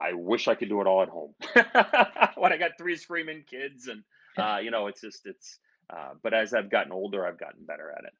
[0.00, 1.34] I wish I could do it all at home.
[2.36, 4.02] when I got three screaming kids, and
[4.36, 5.58] uh, you know, it's just it's.
[5.92, 8.12] Uh, but as I've gotten older, I've gotten better at it.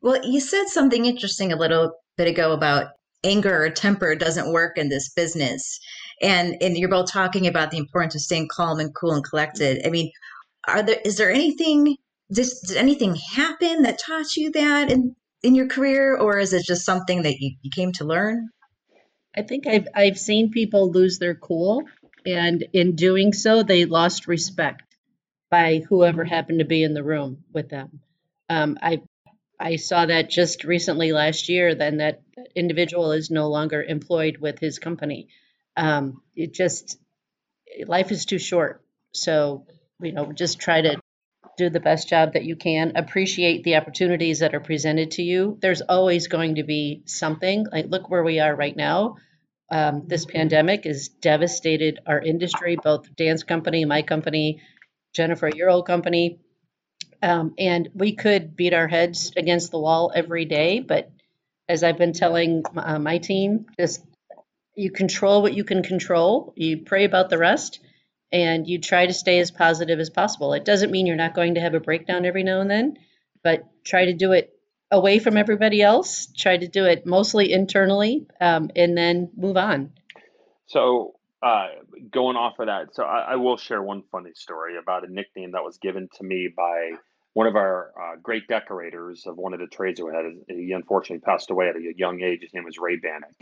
[0.00, 2.92] Well, you said something interesting a little bit ago about
[3.24, 5.80] anger or temper doesn't work in this business.
[6.22, 9.86] And and you're both talking about the importance of staying calm and cool and collected.
[9.86, 10.10] I mean,
[10.66, 11.96] are there is there anything
[12.32, 16.64] does, did anything happen that taught you that in in your career or is it
[16.64, 18.48] just something that you, you came to learn?
[19.36, 21.82] I think I've I've seen people lose their cool
[22.24, 24.82] and in doing so they lost respect
[25.50, 28.00] by whoever happened to be in the room with them.
[28.48, 29.02] Um, I
[29.58, 31.74] I saw that just recently last year.
[31.74, 32.22] Then that
[32.54, 35.28] individual is no longer employed with his company.
[35.76, 36.98] Um, it just
[37.86, 38.84] life is too short.
[39.12, 39.66] So
[40.00, 41.00] you know, just try to
[41.56, 42.92] do the best job that you can.
[42.96, 45.56] Appreciate the opportunities that are presented to you.
[45.60, 47.66] There's always going to be something.
[47.70, 49.16] Like look where we are right now.
[49.70, 54.60] Um, this pandemic has devastated our industry, both Dan's company, my company,
[55.14, 56.38] Jennifer, your old company.
[57.24, 61.10] Um, and we could beat our heads against the wall every day, but
[61.66, 64.04] as I've been telling uh, my team, just
[64.76, 67.80] you control what you can control, you pray about the rest,
[68.30, 70.52] and you try to stay as positive as possible.
[70.52, 72.98] It doesn't mean you're not going to have a breakdown every now and then,
[73.42, 74.52] but try to do it
[74.90, 79.92] away from everybody else, try to do it mostly internally, um, and then move on.
[80.66, 81.68] So, uh,
[82.10, 85.52] going off of that, so I, I will share one funny story about a nickname
[85.52, 86.92] that was given to me by
[87.34, 91.18] one of our uh, great decorators of one of the trades we had, he unfortunately
[91.18, 92.40] passed away at a young age.
[92.42, 93.34] His name was Ray Bannock.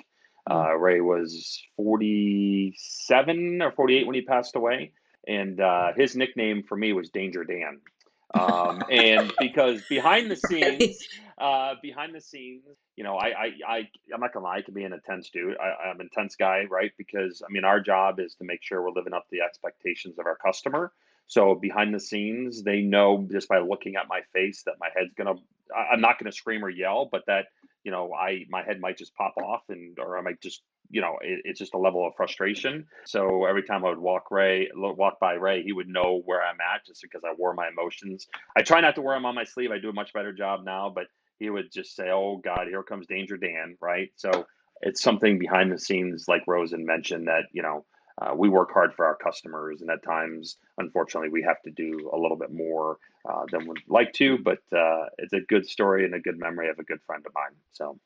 [0.48, 0.52] Hmm.
[0.52, 4.92] Uh, Ray was 47 or 48 when he passed away.
[5.28, 7.80] And uh, his nickname for me was Danger Dan.
[8.34, 12.62] Um, and because behind the scenes, uh, behind the scenes,
[12.96, 15.58] you know, I, I, I, I'm not gonna lie, I can be an intense dude.
[15.58, 16.92] I, I'm an intense guy, right?
[16.96, 20.18] Because I mean, our job is to make sure we're living up to the expectations
[20.18, 20.92] of our customer.
[21.32, 25.14] So behind the scenes, they know just by looking at my face that my head's
[25.14, 25.36] gonna.
[25.74, 27.46] I'm not gonna scream or yell, but that
[27.84, 31.00] you know, I my head might just pop off, and or I might just you
[31.00, 32.84] know, it, it's just a level of frustration.
[33.06, 36.60] So every time I would walk Ray, walk by Ray, he would know where I'm
[36.60, 38.26] at just because I wore my emotions.
[38.54, 39.70] I try not to wear them on my sleeve.
[39.70, 41.06] I do a much better job now, but
[41.38, 44.10] he would just say, "Oh God, here comes Danger Dan," right?
[44.16, 44.44] So
[44.82, 47.86] it's something behind the scenes, like Rosen mentioned, that you know
[48.20, 52.10] uh, we work hard for our customers, and at times, unfortunately, we have to do
[52.12, 52.98] a little bit more
[53.28, 54.38] uh, than we'd like to.
[54.38, 57.32] But uh, it's a good story and a good memory of a good friend of
[57.34, 57.56] mine.
[57.72, 57.98] So.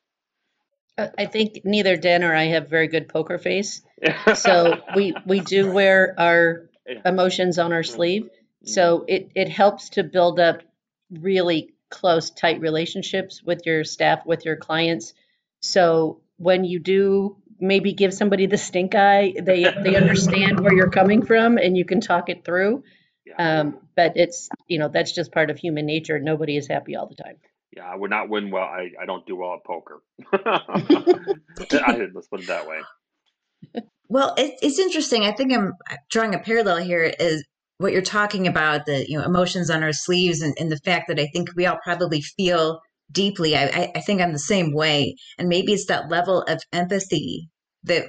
[0.99, 3.83] I think neither Dan or I have very good poker face,
[4.33, 6.71] so we we do wear our
[7.05, 7.95] emotions on our mm-hmm.
[7.95, 8.23] sleeve.
[8.23, 8.67] Mm-hmm.
[8.67, 10.63] So it it helps to build up
[11.11, 15.13] really close, tight relationships with your staff, with your clients.
[15.61, 19.33] So when you do maybe give somebody the stink eye.
[19.41, 22.83] They they understand where you're coming from, and you can talk it through.
[23.25, 23.59] Yeah.
[23.59, 26.19] Um, but it's you know that's just part of human nature.
[26.19, 27.37] Nobody is happy all the time.
[27.75, 28.63] Yeah, I would not win well.
[28.63, 30.01] I, I don't do well at poker.
[30.33, 33.83] I, let's put it that way.
[34.09, 35.23] Well, it, it's interesting.
[35.23, 35.73] I think I'm
[36.09, 37.45] drawing a parallel here is
[37.77, 41.09] what you're talking about the you know emotions on our sleeves and, and the fact
[41.09, 43.55] that I think we all probably feel deeply.
[43.55, 45.15] I, I think I'm the same way.
[45.37, 47.49] And maybe it's that level of empathy
[47.83, 48.05] that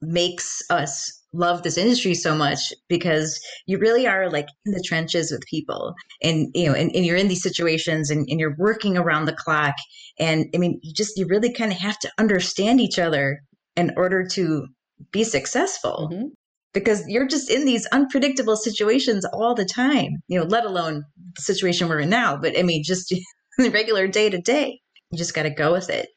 [0.00, 5.30] makes us love this industry so much because you really are like in the trenches
[5.30, 8.96] with people and you know and, and you're in these situations and, and, you're working
[8.96, 9.74] around the clock
[10.18, 13.40] and i mean you just you really kind of have to understand each other
[13.76, 14.66] in order to
[15.12, 16.10] be successful.
[16.12, 16.26] Mm-hmm.
[16.74, 21.02] Because you're just in these unpredictable situations all the time, you know, let alone
[21.34, 22.36] the situation we're in now.
[22.36, 23.14] But I mean, just
[23.70, 26.10] regular day to day, you just got to go with it.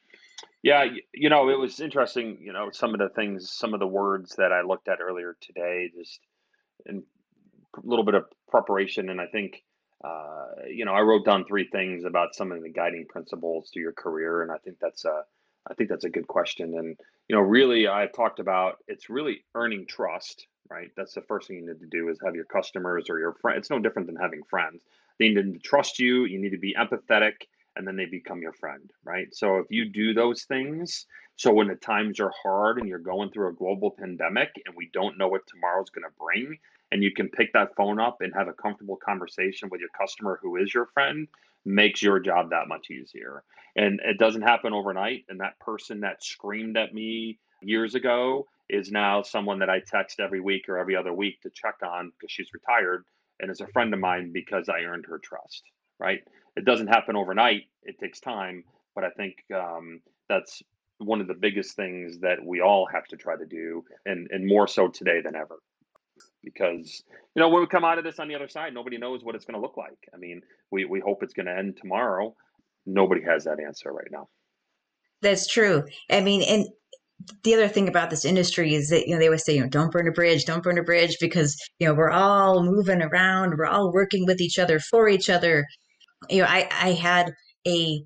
[0.63, 3.87] Yeah, you know, it was interesting, you know, some of the things, some of the
[3.87, 6.19] words that I looked at earlier today, just
[6.87, 6.93] a
[7.83, 9.09] little bit of preparation.
[9.09, 9.63] And I think,
[10.03, 13.79] uh, you know, I wrote down three things about some of the guiding principles to
[13.79, 14.43] your career.
[14.43, 15.23] And I think that's a,
[15.67, 16.77] I think that's a good question.
[16.77, 16.95] And,
[17.27, 20.91] you know, really, I've talked about it's really earning trust, right?
[20.95, 23.59] That's the first thing you need to do is have your customers or your friends.
[23.59, 24.83] It's no different than having friends.
[25.19, 26.25] They need to trust you.
[26.25, 27.33] You need to be empathetic
[27.75, 29.33] and then they become your friend, right?
[29.33, 31.05] So if you do those things,
[31.37, 34.89] so when the times are hard and you're going through a global pandemic and we
[34.93, 36.57] don't know what tomorrow's going to bring,
[36.91, 40.39] and you can pick that phone up and have a comfortable conversation with your customer
[40.41, 41.27] who is your friend,
[41.63, 43.43] makes your job that much easier.
[43.75, 45.25] And it doesn't happen overnight.
[45.29, 50.19] And that person that screamed at me years ago is now someone that I text
[50.19, 53.05] every week or every other week to check on because she's retired
[53.41, 55.63] and is a friend of mine because I earned her trust,
[55.99, 56.21] right?
[56.55, 57.63] it doesn't happen overnight.
[57.83, 58.63] It takes time,
[58.95, 60.61] but I think um, that's
[60.97, 64.47] one of the biggest things that we all have to try to do, and and
[64.47, 65.59] more so today than ever.
[66.43, 67.03] Because
[67.35, 69.35] you know when we come out of this on the other side, nobody knows what
[69.35, 69.97] it's going to look like.
[70.13, 72.35] I mean, we we hope it's going to end tomorrow.
[72.85, 74.27] Nobody has that answer right now.
[75.21, 75.83] That's true.
[76.09, 76.67] I mean, and
[77.43, 79.69] the other thing about this industry is that you know they always say you know
[79.69, 83.55] don't burn a bridge don't burn a bridge because you know we're all moving around
[83.57, 85.65] we're all working with each other for each other
[86.29, 87.33] you know, I, I had
[87.67, 88.03] a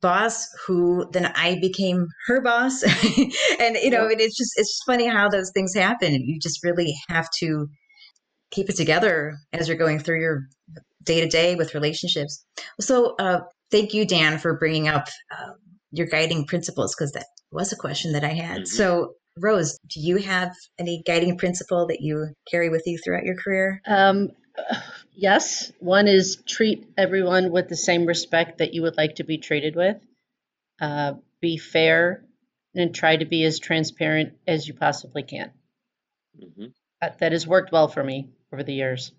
[0.00, 2.82] boss who then I became her boss.
[3.58, 6.12] and, you know, it's just, it's just funny how those things happen.
[6.12, 7.68] You just really have to
[8.50, 10.42] keep it together as you're going through your
[11.02, 12.44] day to day with relationships.
[12.80, 15.52] So, uh, thank you, Dan, for bringing up uh,
[15.90, 18.62] your guiding principles because that was a question that I had.
[18.62, 18.64] Mm-hmm.
[18.66, 23.36] So, Rose, do you have any guiding principle that you carry with you throughout your
[23.36, 23.80] career?
[23.86, 24.30] Um,
[25.12, 25.72] yes.
[25.78, 29.76] One is treat everyone with the same respect that you would like to be treated
[29.76, 29.96] with.
[30.80, 32.24] Uh, be fair
[32.74, 35.50] and try to be as transparent as you possibly can.
[36.40, 36.66] Mm-hmm.
[37.00, 39.12] Uh, that has worked well for me over the years,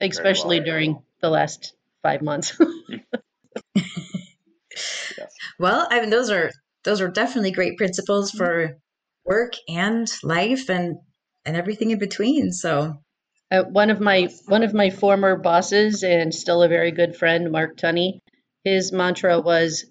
[0.00, 2.58] especially well, during the last five months.
[5.58, 6.50] Well, I mean, those are
[6.84, 8.76] those are definitely great principles for
[9.24, 10.96] work and life and
[11.44, 12.52] and everything in between.
[12.52, 12.98] So
[13.50, 17.50] uh, one of my one of my former bosses and still a very good friend,
[17.52, 18.20] Mark Tunney,
[18.64, 19.84] his mantra was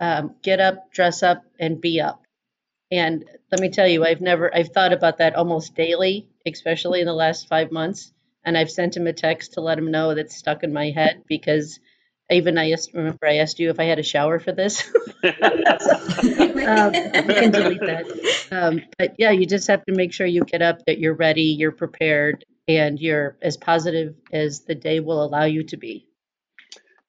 [0.00, 2.22] um, "Get up, dress up, and be up."
[2.92, 7.06] And let me tell you, I've never I've thought about that almost daily, especially in
[7.06, 8.12] the last five months.
[8.44, 11.22] And I've sent him a text to let him know that's stuck in my head
[11.28, 11.78] because
[12.30, 14.88] even I asked, remember I asked you if I had a shower for this.
[15.24, 15.32] um,
[16.92, 18.46] can delete that.
[18.50, 21.42] Um, but yeah, you just have to make sure you get up, that you're ready,
[21.42, 26.06] you're prepared, and you're as positive as the day will allow you to be.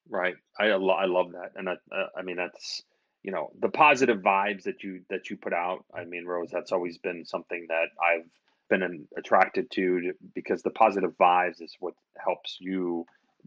[0.10, 0.36] Right.
[0.60, 1.76] I I love that, and I
[2.18, 2.84] I mean that's
[3.24, 5.86] you know the positive vibes that you that you put out.
[5.94, 8.28] I mean, Rose, that's always been something that I've
[8.70, 13.06] been attracted to because the positive vibes is what helps you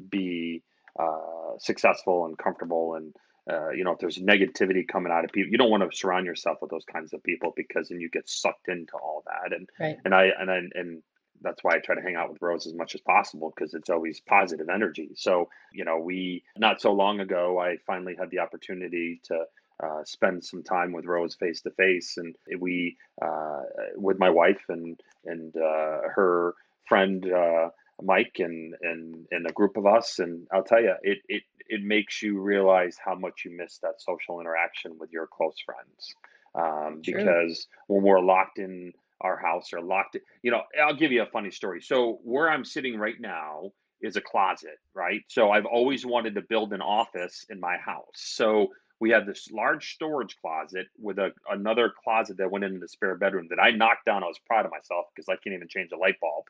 [0.09, 0.63] be
[0.98, 3.14] uh, successful and comfortable and
[3.50, 6.26] uh, you know if there's negativity coming out of people you don't want to surround
[6.26, 9.68] yourself with those kinds of people because then you get sucked into all that and
[9.78, 9.96] right.
[10.04, 11.02] and i and I, and
[11.42, 13.90] that's why I try to hang out with Rose as much as possible because it's
[13.90, 15.11] always positive energy.
[15.14, 19.44] So, you know, we not so long ago, I finally had the opportunity to
[19.83, 23.62] uh, spend some time with Rose face to face, and we, uh,
[23.96, 26.54] with my wife and and uh, her
[26.88, 27.70] friend uh,
[28.02, 31.83] Mike and and and a group of us, and I'll tell you, it it it
[31.83, 36.14] makes you realize how much you miss that social interaction with your close friends.
[36.54, 38.92] Um, because when we're locked in
[39.24, 40.22] our house or locked it.
[40.42, 41.80] You know, I'll give you a funny story.
[41.80, 45.22] So where I'm sitting right now is a closet, right?
[45.28, 48.12] So I've always wanted to build an office in my house.
[48.14, 48.68] So
[49.00, 53.16] we have this large storage closet with a, another closet that went into the spare
[53.16, 54.22] bedroom that I knocked down.
[54.22, 56.45] I was proud of myself because I can't even change a light bulb.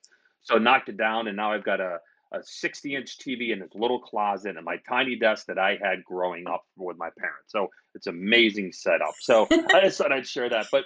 [0.45, 1.99] So I knocked it down and now I've got a,
[2.32, 6.05] a 60 inch TV in this little closet and my tiny desk that I had
[6.05, 7.49] growing up with my parents.
[7.49, 9.14] So it's amazing setup.
[9.20, 10.66] So I just thought I'd share that.
[10.70, 10.84] But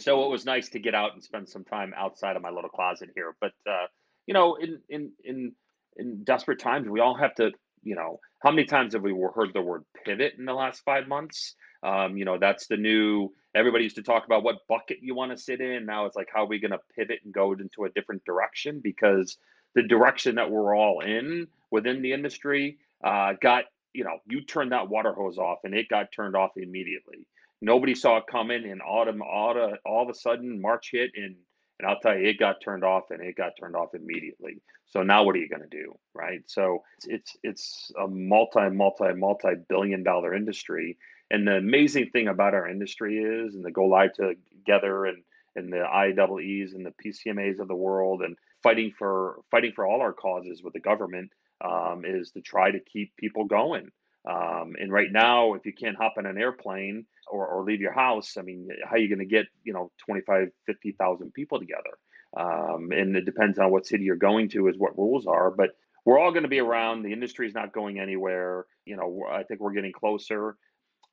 [0.00, 2.70] so it was nice to get out and spend some time outside of my little
[2.70, 3.34] closet here.
[3.40, 3.86] But uh,
[4.26, 5.52] you know, in in in
[5.96, 7.50] in desperate times, we all have to.
[7.84, 11.06] You know, how many times have we heard the word pivot in the last five
[11.06, 11.54] months?
[11.82, 13.32] Um, you know, that's the new.
[13.54, 15.86] Everybody used to talk about what bucket you want to sit in.
[15.86, 18.80] Now it's like, how are we going to pivot and go into a different direction?
[18.80, 19.38] Because
[19.74, 24.72] the direction that we're all in within the industry uh, got, you know, you turned
[24.72, 27.26] that water hose off and it got turned off immediately
[27.60, 31.36] nobody saw it coming, and autumn, autumn, all of a sudden March hit, and
[31.80, 34.60] and I'll tell you, it got turned off, and it got turned off immediately.
[34.86, 36.40] So now what are you going to do, right?
[36.46, 40.98] So it's it's a multi multi multi billion dollar industry,
[41.30, 45.22] and the amazing thing about our industry is, and the go live together, and
[45.56, 50.00] and the IAEEs and the PCMAs of the world, and fighting for fighting for all
[50.00, 51.32] our causes with the government
[51.64, 53.90] um, is to try to keep people going.
[54.28, 57.92] Um, and right now, if you can't hop on an airplane or, or leave your
[57.92, 61.98] house, I mean, how are you going to get, you know, 25, 50,000 people together?
[62.36, 65.70] Um, and it depends on what city you're going to is what rules are, but
[66.04, 67.02] we're all going to be around.
[67.02, 68.66] The industry is not going anywhere.
[68.84, 70.56] You know, I think we're getting closer.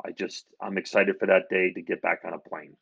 [0.06, 2.76] I just, I'm excited for that day to get back on a plane.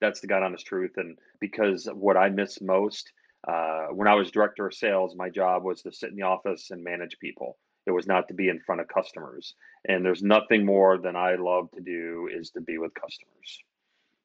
[0.00, 0.92] That's the God honest truth.
[0.96, 3.12] And because what I miss most,
[3.46, 6.70] uh, when I was director of sales, my job was to sit in the office
[6.70, 7.56] and manage people.
[7.86, 9.54] It was not to be in front of customers.
[9.88, 13.60] And there's nothing more than I love to do is to be with customers.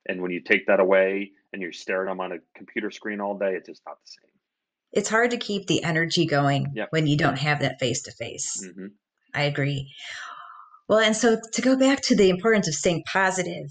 [0.07, 3.37] And when you take that away and you're staring them on a computer screen all
[3.37, 4.31] day, it's just not the same.
[4.91, 6.87] It's hard to keep the energy going yep.
[6.91, 8.65] when you don't have that face to face.
[9.33, 9.91] I agree.
[10.87, 13.67] Well, and so to go back to the importance of staying positive,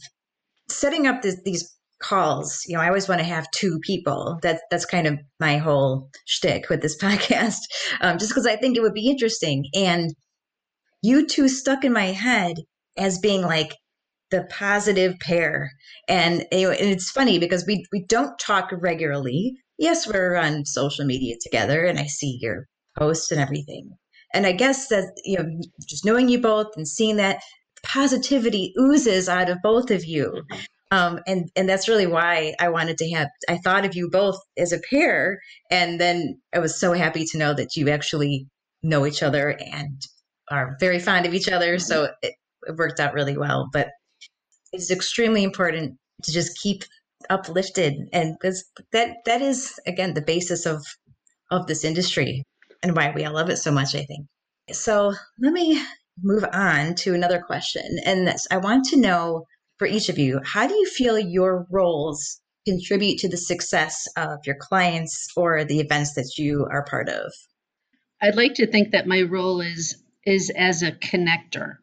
[0.69, 2.63] setting up this, these calls.
[2.67, 4.39] You know, I always want to have two people.
[4.43, 7.59] That that's kind of my whole shtick with this podcast,
[8.01, 9.65] um, just because I think it would be interesting.
[9.75, 10.15] And
[11.03, 12.57] you two stuck in my head
[12.97, 13.75] as being like
[14.31, 15.71] the positive pair,
[16.09, 19.55] and, and it's funny because we we don't talk regularly.
[19.79, 22.67] Yes, we're on social media together, and I see your
[22.99, 23.91] posts and everything.
[24.35, 27.41] And I guess that you know, just knowing you both and seeing that
[27.83, 30.43] positivity oozes out of both of you.
[30.51, 30.61] Mm-hmm.
[30.93, 33.29] Um, and and that's really why I wanted to have.
[33.49, 37.39] I thought of you both as a pair, and then I was so happy to
[37.39, 38.47] know that you actually
[38.85, 40.01] know each other and
[40.49, 41.81] are very fond of each other.
[41.81, 43.69] So it, it worked out really well.
[43.73, 43.89] But
[44.73, 46.85] it's extremely important to just keep
[47.29, 50.85] uplifted, and because that that is again the basis of
[51.51, 52.45] of this industry
[52.87, 53.95] and why we all love it so much.
[53.95, 54.27] I think.
[54.71, 55.83] So let me
[56.23, 59.47] move on to another question, and this, I want to know
[59.79, 64.39] for each of you, how do you feel your roles contribute to the success of
[64.47, 67.33] your clients or the events that you are part of?
[68.23, 71.77] I'd like to think that my role is is as a connector.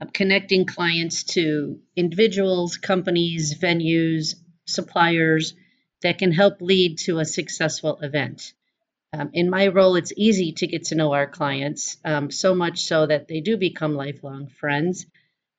[0.00, 4.34] I'm connecting clients to individuals, companies, venues,
[4.66, 5.54] suppliers
[6.02, 8.52] that can help lead to a successful event.
[9.14, 12.80] Um, in my role, it's easy to get to know our clients, um, so much
[12.80, 15.06] so that they do become lifelong friends.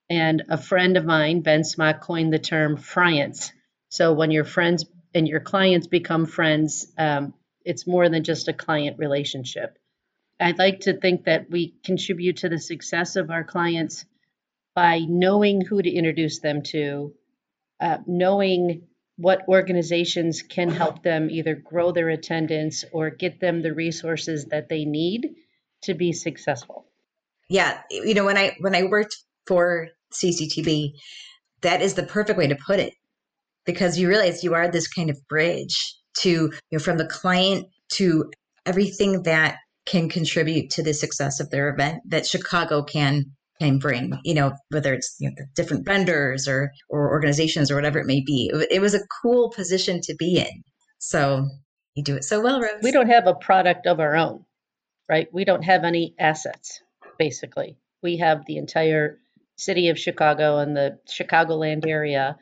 [0.10, 3.54] And a friend of mine, Ben Smock, coined the term friance.
[3.88, 7.34] So when your friends and your clients become friends, um,
[7.64, 9.78] it's more than just a client relationship.
[10.38, 14.06] I'd like to think that we contribute to the success of our clients
[14.76, 17.14] by knowing who to introduce them to,
[17.80, 23.74] uh, knowing what organizations can help them either grow their attendance or get them the
[23.74, 25.36] resources that they need
[25.84, 26.86] to be successful.
[27.50, 30.94] Yeah, you know when I when I worked for CCTB,
[31.62, 32.94] that is the perfect way to put it
[33.66, 37.68] because you realize you are this kind of bridge to, you know, from the client
[37.94, 38.32] to
[38.66, 44.20] everything that can contribute to the success of their event that Chicago can can bring,
[44.24, 48.22] you know, whether it's you know, different vendors or or organizations or whatever it may
[48.26, 48.52] be.
[48.70, 50.64] It, was a cool position to be in.
[51.00, 51.48] So
[51.96, 52.82] you do it so well, Rose.
[52.84, 54.46] We don't have a product of our own,
[55.10, 55.28] right?
[55.34, 56.82] We don't have any assets,
[57.18, 57.78] basically.
[58.04, 59.20] We have the entire
[59.58, 62.38] city of Chicago and the Chicagoland area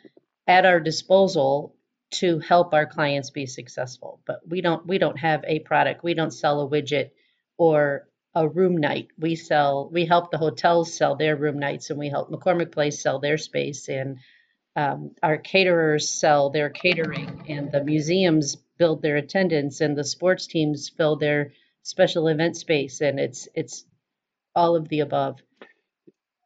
[0.48, 1.76] at our disposal
[2.12, 4.20] to help our clients be successful.
[4.26, 6.04] But we don't we don't have a product.
[6.04, 7.12] We don't sell a widget
[7.58, 9.10] or a room night.
[9.18, 13.02] We sell we help the hotels sell their room nights and we help McCormick Place
[13.02, 14.20] sell their space and
[14.76, 20.48] um, our caterers sell their catering and the museums build their attendance and the sports
[20.48, 21.54] teams fill their
[21.84, 23.86] special event space and it's it's
[24.56, 25.40] all of the above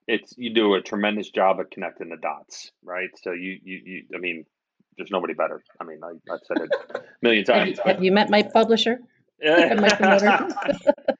[0.07, 3.09] it's you do a tremendous job of connecting the dots, right?
[3.21, 4.45] So you you, you I mean,
[4.97, 5.61] there's nobody better.
[5.79, 7.77] I mean, I, have said it a million times.
[7.79, 8.99] Have, have you met my publisher?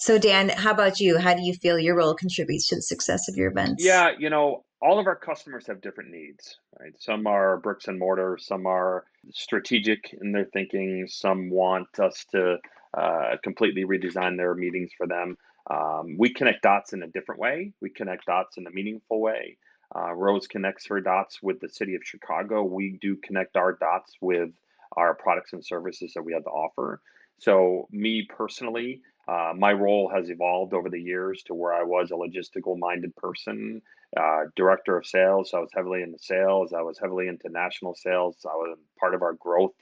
[0.00, 1.18] so Dan, how about you?
[1.18, 3.84] How do you feel your role contributes to the success of your events?
[3.84, 6.92] Yeah, you know, all of our customers have different needs, right?
[6.98, 12.56] Some are bricks and mortar, some are strategic in their thinking, some want us to
[12.96, 15.36] uh, completely redesign their meetings for them.
[15.70, 17.72] Um, we connect dots in a different way.
[17.82, 19.58] We connect dots in a meaningful way.
[19.94, 22.62] Uh, Rose connects her dots with the city of Chicago.
[22.62, 24.50] We do connect our dots with
[24.96, 27.02] our products and services that we have to offer.
[27.38, 32.10] So, me personally, Uh, my role has evolved over the years to where I was
[32.10, 33.80] a logistical minded person,
[34.16, 35.50] uh, director of sales.
[35.50, 36.72] So I was heavily into sales.
[36.72, 38.36] I was heavily into national sales.
[38.44, 39.74] I was part of our growth.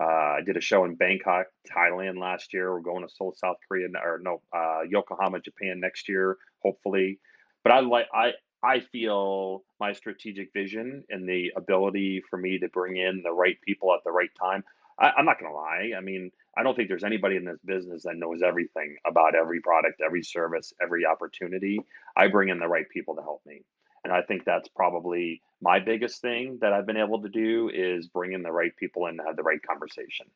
[0.00, 2.72] Uh, I did a show in Bangkok, Thailand last year.
[2.72, 7.20] We're going to Seoul, South Korea, or no, uh, Yokohama, Japan next year, hopefully.
[7.62, 8.32] But I like I
[8.62, 13.56] I feel my strategic vision and the ability for me to bring in the right
[13.60, 14.64] people at the right time.
[14.98, 15.92] I, I'm not going to lie.
[15.96, 19.60] I mean, I don't think there's anybody in this business that knows everything about every
[19.60, 21.80] product, every service, every opportunity.
[22.16, 23.62] I bring in the right people to help me.
[24.04, 28.06] And I think that's probably my biggest thing that I've been able to do is
[28.06, 30.26] bring in the right people and have the right conversation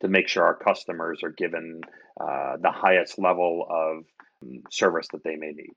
[0.00, 1.82] to make sure our customers are given
[2.20, 4.04] uh, the highest level of
[4.42, 5.74] um, service that they may need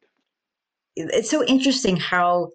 [0.96, 2.50] it's so interesting how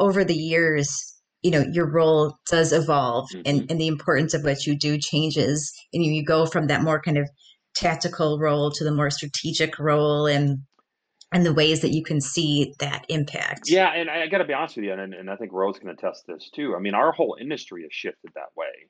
[0.00, 1.13] over the years
[1.44, 3.42] you know your role does evolve mm-hmm.
[3.44, 6.82] and, and the importance of what you do changes and you, you go from that
[6.82, 7.28] more kind of
[7.76, 10.58] tactical role to the more strategic role and
[11.32, 13.68] and the ways that you can see that impact.
[13.68, 15.90] Yeah and i got to be honest with you and, and i think rose can
[15.90, 16.74] attest this too.
[16.74, 18.88] I mean our whole industry has shifted that way.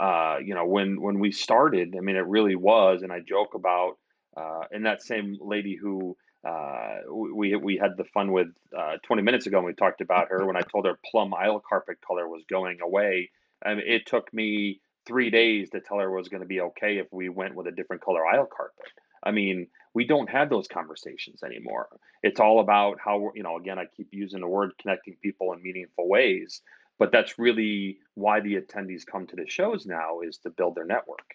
[0.00, 3.54] Uh, you know when when we started i mean it really was and i joke
[3.54, 3.94] about
[4.36, 6.14] uh, and that same lady who
[6.46, 10.28] uh, we we had the fun with uh, 20 minutes ago when we talked about
[10.28, 13.30] her when I told her plum aisle carpet color was going away.
[13.64, 16.60] I mean, it took me three days to tell her it was going to be
[16.60, 18.92] okay if we went with a different color aisle carpet.
[19.22, 21.88] I mean, we don't have those conversations anymore.
[22.22, 23.56] It's all about how you know.
[23.56, 26.62] Again, I keep using the word connecting people in meaningful ways,
[26.98, 30.84] but that's really why the attendees come to the shows now is to build their
[30.84, 31.34] network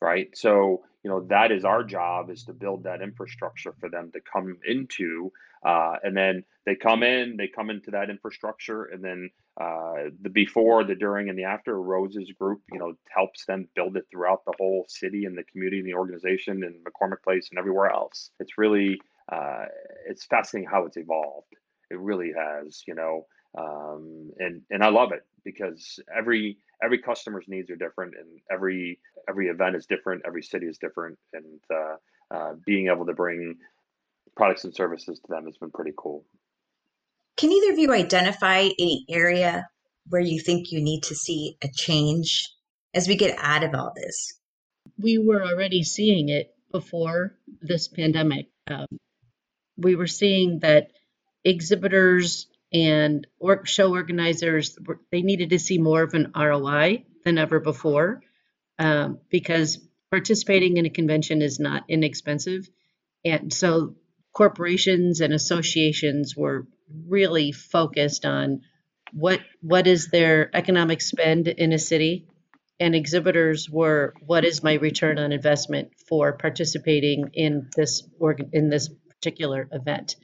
[0.00, 0.28] right?
[0.34, 4.20] So, you know, that is our job is to build that infrastructure for them to
[4.20, 5.32] come into.
[5.64, 9.30] Uh, and then they come in, they come into that infrastructure, and then
[9.60, 11.80] uh, the before, the during, and the after.
[11.80, 15.80] Rose's group, you know, helps them build it throughout the whole city and the community
[15.80, 18.30] and the organization and McCormick Place and everywhere else.
[18.40, 19.66] It's really, uh,
[20.08, 21.52] it's fascinating how it's evolved.
[21.90, 23.26] It really has, you know,
[23.58, 28.98] um, and and I love it because every every customer's needs are different and every
[29.28, 31.96] every event is different every city is different and uh,
[32.34, 33.56] uh, being able to bring
[34.36, 36.24] products and services to them has been pretty cool.
[37.36, 39.68] Can either of you identify any area
[40.08, 42.50] where you think you need to see a change
[42.94, 44.34] as we get out of all this?
[44.98, 48.46] We were already seeing it before this pandemic.
[48.66, 48.86] Um,
[49.76, 50.90] we were seeing that
[51.44, 54.78] exhibitors and work show organizers
[55.10, 58.22] they needed to see more of an ROI than ever before
[58.78, 59.78] um, because
[60.10, 62.68] participating in a convention is not inexpensive,
[63.24, 63.94] and so
[64.32, 66.66] corporations and associations were
[67.06, 68.62] really focused on
[69.12, 72.26] what what is their economic spend in a city
[72.78, 78.70] and exhibitors were what is my return on investment for participating in this organ in
[78.70, 80.16] this particular event.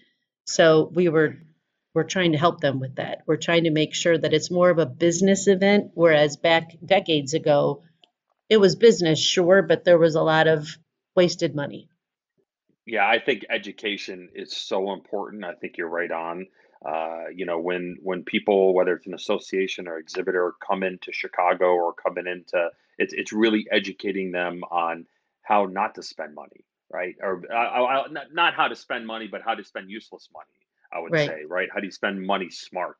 [0.46, 1.36] So we were
[1.96, 3.22] we're trying to help them with that.
[3.26, 7.32] We're trying to make sure that it's more of a business event, whereas back decades
[7.32, 7.84] ago,
[8.50, 10.68] it was business, sure, but there was a lot of
[11.16, 11.88] wasted money.
[12.84, 15.42] Yeah, I think education is so important.
[15.42, 16.48] I think you're right on.
[16.84, 21.76] Uh, you know, when when people, whether it's an association or exhibitor, come into Chicago
[21.76, 22.68] or coming into,
[22.98, 25.06] it's it's really educating them on
[25.40, 27.14] how not to spend money, right?
[27.22, 30.55] Or uh, not how to spend money, but how to spend useless money
[30.92, 31.28] I would right.
[31.28, 31.68] say, right?
[31.72, 32.96] How do you spend money smart?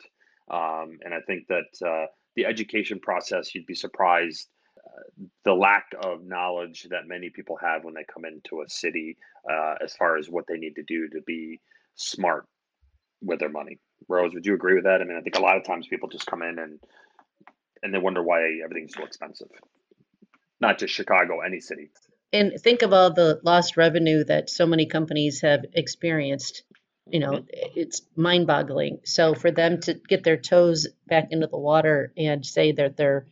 [0.51, 2.07] Um, and I think that uh,
[2.37, 7.85] the education process, you'd be surprised uh, the lack of knowledge that many people have
[7.85, 9.17] when they come into a city
[9.51, 11.61] uh, as far as what they need to do to be
[11.95, 12.47] smart
[13.23, 13.79] with their money.
[14.09, 15.01] Rose, would you agree with that?
[15.01, 16.79] I mean, I think a lot of times people just come in and
[17.83, 19.49] and they wonder why everything's so expensive.
[20.61, 21.91] Not just Chicago, any city.
[22.33, 26.63] And think of all the lost revenue that so many companies have experienced
[27.09, 27.73] you know mm-hmm.
[27.77, 32.45] it's mind boggling so for them to get their toes back into the water and
[32.45, 33.27] say that they're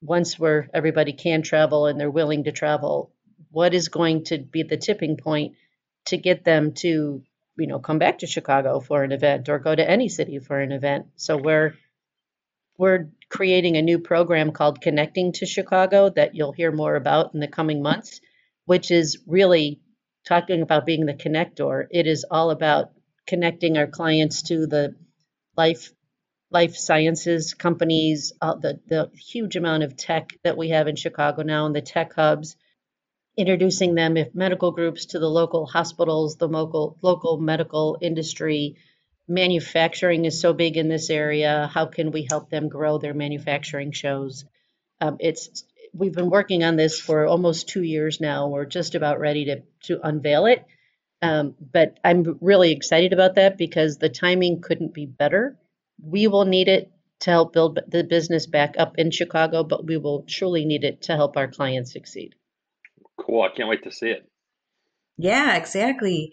[0.00, 3.12] once where everybody can travel and they're willing to travel
[3.50, 5.54] what is going to be the tipping point
[6.06, 7.22] to get them to
[7.56, 10.60] you know come back to chicago for an event or go to any city for
[10.60, 11.06] an event?
[11.16, 11.74] So we're
[12.76, 17.40] we're creating a new program called connecting to chicago that you'll hear more about in
[17.40, 18.20] the coming months
[18.66, 19.80] which is really
[20.24, 22.90] talking about being the connector, it is all about
[23.26, 24.94] connecting our clients to the
[25.56, 25.92] life
[26.50, 31.42] life sciences companies, uh, the the huge amount of tech that we have in Chicago
[31.42, 32.56] now, and the tech hubs,
[33.36, 38.76] introducing them if medical groups to the local hospitals, the local local medical industry.
[39.26, 41.70] Manufacturing is so big in this area.
[41.72, 44.44] How can we help them grow their manufacturing shows?
[45.00, 45.64] Um, it's
[45.94, 48.48] we've been working on this for almost two years now.
[48.48, 50.64] We're just about ready to to unveil it.
[51.24, 55.58] Um, but I'm really excited about that because the timing couldn't be better.
[56.02, 59.96] We will need it to help build the business back up in Chicago, but we
[59.96, 62.34] will truly need it to help our clients succeed.
[63.18, 63.42] Cool.
[63.42, 64.28] I can't wait to see it.
[65.16, 66.32] Yeah, exactly.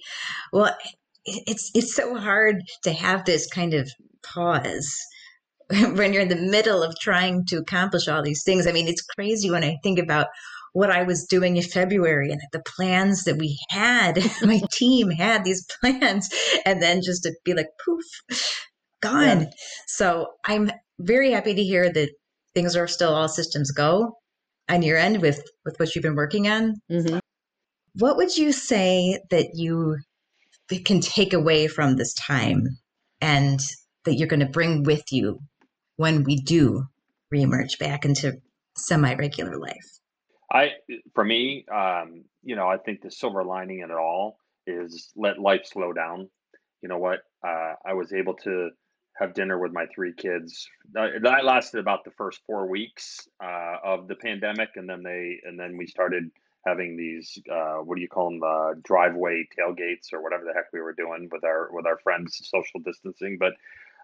[0.51, 0.75] Well,
[1.23, 3.89] it's it's so hard to have this kind of
[4.23, 4.97] pause
[5.69, 8.67] when you're in the middle of trying to accomplish all these things.
[8.67, 10.27] I mean, it's crazy when I think about
[10.73, 14.19] what I was doing in February and the plans that we had.
[14.43, 16.29] My team had these plans,
[16.65, 18.05] and then just to be like, poof,
[19.01, 19.41] gone.
[19.41, 19.49] Yeah.
[19.87, 22.09] So I'm very happy to hear that
[22.53, 24.17] things are still all systems go
[24.69, 26.75] on your end with with what you've been working on.
[26.89, 27.19] Mm-hmm.
[27.95, 29.97] What would you say that you
[30.85, 32.77] can take away from this time
[33.19, 33.59] and
[34.05, 35.39] that you're going to bring with you
[35.97, 36.85] when we do
[37.33, 38.37] reemerge back into
[38.77, 40.00] semi regular life?
[40.51, 40.71] I,
[41.13, 44.37] for me, um, you know, I think the silver lining in it all
[44.67, 46.29] is let life slow down.
[46.81, 47.19] You know what?
[47.45, 48.69] Uh, I was able to
[49.17, 50.67] have dinner with my three kids.
[50.93, 55.59] That, lasted about the first four weeks uh, of the pandemic, and then they, and
[55.59, 56.31] then we started
[56.65, 60.71] having these uh, what do you call them uh, driveway tailgates or whatever the heck
[60.73, 63.53] we were doing with our with our friends social distancing but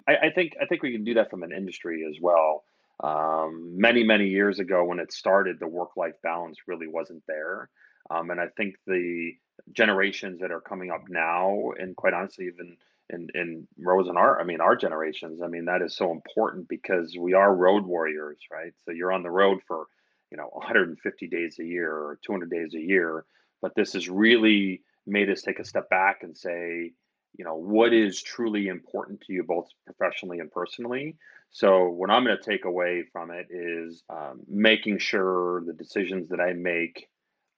[0.08, 2.64] I, I think i think we can do that from an industry as well
[3.02, 7.70] um, many many years ago when it started the work life balance really wasn't there
[8.10, 9.32] um, and i think the
[9.72, 12.78] generations that are coming up now and quite honestly even
[13.10, 16.68] in, in Rose and our, I mean, our generations, I mean, that is so important
[16.68, 18.74] because we are road warriors, right?
[18.84, 19.86] So you're on the road for
[20.32, 23.26] you know 150 days a year or 200 days a year
[23.62, 26.92] but this has really made us take a step back and say
[27.38, 31.16] you know what is truly important to you both professionally and personally.
[31.52, 36.30] So what i'm going to take away from it is um, making sure the decisions
[36.30, 37.08] that i make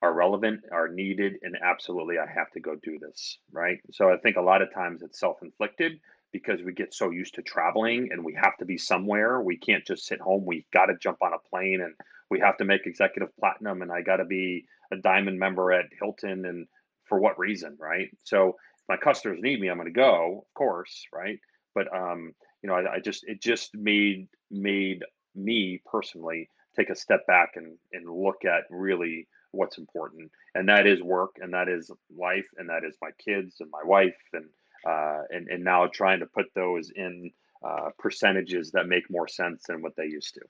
[0.02, 3.80] are relevant are needed and absolutely i have to go do this right?
[3.92, 6.00] So i think a lot of times it's self-inflicted
[6.32, 9.42] because we get so used to traveling and we have to be somewhere.
[9.42, 10.46] We can't just sit home.
[10.46, 11.94] We've got to jump on a plane and
[12.30, 15.86] we have to make executive platinum and I got to be a diamond member at
[16.00, 16.68] Hilton and
[17.06, 18.10] for what reason, right?
[18.24, 18.58] So
[18.90, 21.40] my customers need me, I'm going to go, of course, right?
[21.76, 25.04] But um, you know, I, I just it just made made
[25.36, 30.88] me personally take a step back and and look at really what's important, and that
[30.88, 34.46] is work, and that is life, and that is my kids and my wife, and
[34.86, 37.32] uh, and and now trying to put those in
[37.66, 40.42] uh, percentages that make more sense than what they used to.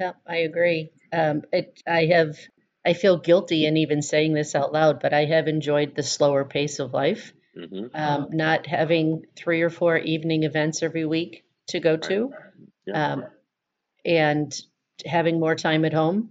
[0.00, 0.90] Yeah, I agree.
[1.12, 2.36] Um, it, I have,
[2.84, 6.44] I feel guilty in even saying this out loud, but I have enjoyed the slower
[6.44, 7.32] pace of life.
[7.56, 7.86] Mm-hmm.
[7.94, 12.32] Um, not having three or four evening events every week to go to,
[12.86, 13.12] yeah.
[13.12, 13.24] um,
[14.04, 14.54] and
[15.04, 16.30] having more time at home.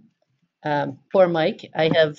[0.64, 2.18] Um, poor Mike, I have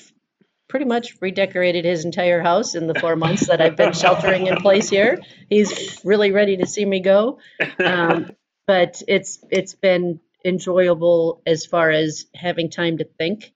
[0.68, 4.58] pretty much redecorated his entire house in the four months that I've been sheltering in
[4.58, 5.20] place here.
[5.49, 7.39] He's really ready to see me go.
[7.84, 8.32] Um,
[8.68, 13.53] but it's it's been enjoyable as far as having time to think.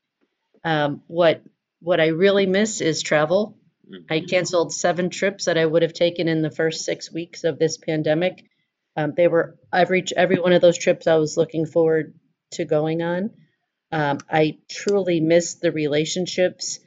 [0.64, 1.44] Um, what
[1.82, 3.58] what I really miss is travel.
[4.10, 4.26] I mm-hmm.
[4.26, 7.78] canceled seven trips that I would have taken in the first six weeks of this
[7.78, 8.46] pandemic.
[8.96, 12.14] Um, they were every every one of those trips I was looking forward
[12.52, 13.32] to going on.
[13.92, 16.80] Um, I truly miss the relationships.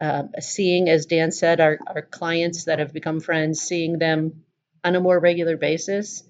[0.00, 4.44] Uh, seeing, as Dan said, our, our clients that have become friends, seeing them
[4.82, 6.22] on a more regular basis.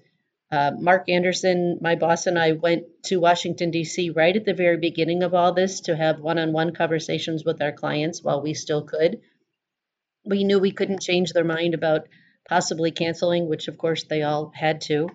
[0.51, 4.11] Uh, Mark Anderson, my boss, and I went to Washington, D.C.
[4.11, 7.61] right at the very beginning of all this to have one on one conversations with
[7.61, 9.21] our clients while we still could.
[10.25, 12.07] We knew we couldn't change their mind about
[12.47, 15.09] possibly canceling, which of course they all had to.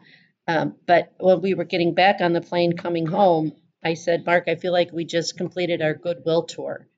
[0.47, 3.53] Um, but when we were getting back on the plane coming home,
[3.83, 6.89] I said, Mark, I feel like we just completed our goodwill tour.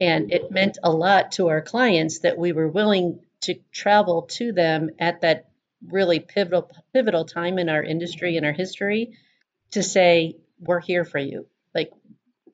[0.00, 4.52] And it meant a lot to our clients that we were willing to travel to
[4.52, 5.48] them at that
[5.88, 9.16] really pivotal pivotal time in our industry and our history
[9.72, 11.46] to say we're here for you.
[11.74, 11.90] Like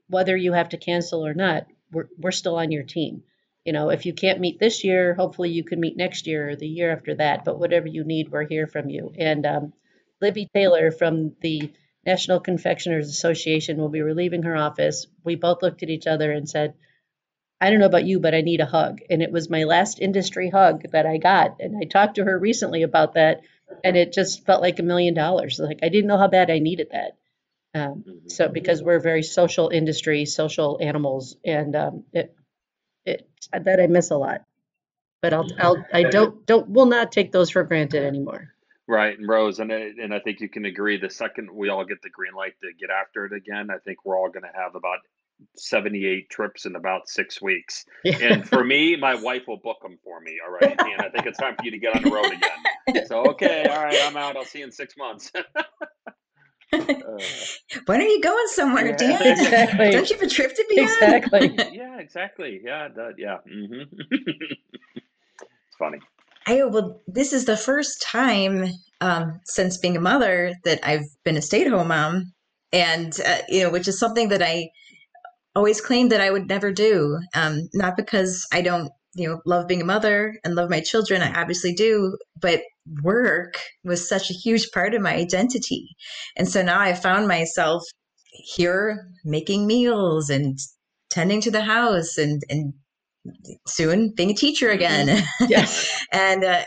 [0.09, 3.22] whether you have to cancel or not, we're we're still on your team.
[3.68, 6.56] You know, if you can't meet this year, hopefully you can meet next year or
[6.56, 7.44] the year after that.
[7.44, 9.12] But whatever you need, we're here from you.
[9.18, 9.74] And um,
[10.22, 11.70] Libby Taylor from the
[12.06, 15.06] National Confectioners Association will be relieving her office.
[15.22, 16.72] We both looked at each other and said,
[17.60, 19.00] I don't know about you, but I need a hug.
[19.10, 21.56] And it was my last industry hug that I got.
[21.60, 23.42] And I talked to her recently about that,
[23.84, 25.60] and it just felt like a million dollars.
[25.62, 27.18] Like I didn't know how bad I needed that.
[27.74, 28.28] Um, mm-hmm.
[28.28, 32.34] so because we're very social industry, social animals, and um, it
[33.09, 34.42] it that I miss a lot.
[35.20, 38.54] But I'll I'll I don't don't will not take those for granted anymore.
[38.86, 40.98] Right, and Rose, and and I think you can agree.
[40.98, 44.04] The second we all get the green light to get after it again, I think
[44.04, 44.98] we're all going to have about
[45.56, 47.84] 78 trips in about six weeks.
[48.04, 48.16] Yeah.
[48.18, 50.38] And for me, my wife will book them for me.
[50.44, 50.74] All right.
[50.78, 53.06] And I think it's time for you to get on the road again.
[53.06, 53.66] So, okay.
[53.66, 53.96] All right.
[54.02, 54.36] I'm out.
[54.36, 55.32] I'll see you in six months.
[56.72, 57.18] uh,
[57.86, 59.22] when are you going somewhere, yeah, Dan?
[59.22, 59.90] Exactly.
[59.90, 61.50] Don't you have a trip to be exactly.
[61.50, 61.54] on?
[61.74, 62.60] yeah, exactly.
[62.64, 63.38] Yeah, that, yeah.
[63.50, 64.00] Mm-hmm.
[64.10, 65.98] it's funny.
[66.46, 68.66] I well, this is the first time
[69.00, 72.32] um, since being a mother that I've been a stay-at-home mom,
[72.72, 74.70] and uh, you know, which is something that I
[75.54, 77.18] always claimed that I would never do.
[77.34, 81.20] Um, not because I don't, you know, love being a mother and love my children.
[81.20, 82.62] I obviously do, but
[83.03, 85.97] work was such a huge part of my identity,
[86.36, 87.82] and so now I found myself
[88.30, 90.59] here making meals and
[91.11, 92.74] tending to the house and and
[93.66, 95.09] soon being a teacher again.
[95.09, 95.45] Mm-hmm.
[95.49, 96.05] Yes.
[96.12, 96.62] and uh,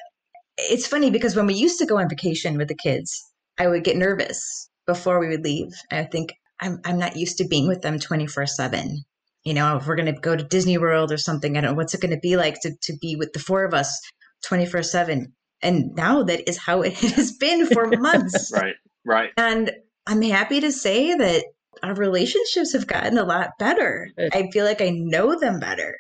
[0.58, 3.20] it's funny because when we used to go on vacation with the kids,
[3.58, 5.70] I would get nervous before we would leave.
[5.92, 9.04] I think I'm, I'm not used to being with them 24 7.
[9.44, 11.78] You know, if we're going to go to Disney World or something, I don't know
[11.78, 14.00] what's it going to be like to, to be with the four of us
[14.46, 15.34] 24 7.
[15.64, 18.52] And now that is how it has been for months.
[18.56, 19.32] right, right.
[19.38, 19.72] And
[20.08, 21.46] I'm happy to say that
[21.84, 24.10] our relationships have gotten a lot better.
[24.34, 25.96] I feel like I know them better.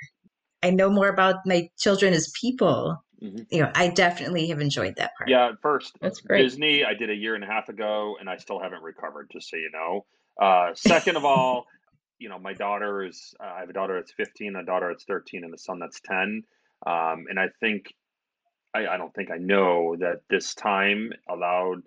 [0.63, 3.03] I know more about my children as people.
[3.21, 3.43] Mm-hmm.
[3.49, 5.29] You know, I definitely have enjoyed that part.
[5.29, 6.43] Yeah, first, that's great.
[6.43, 9.29] Disney, I did a year and a half ago, and I still haven't recovered.
[9.31, 10.05] Just so you know.
[10.41, 11.65] Uh, second of all,
[12.19, 13.35] you know, my daughter is.
[13.39, 16.01] Uh, I have a daughter that's 15, a daughter that's 13, and a son that's
[16.01, 16.43] 10.
[16.87, 17.93] Um, and I think,
[18.73, 21.83] I, I don't think I know that this time allowed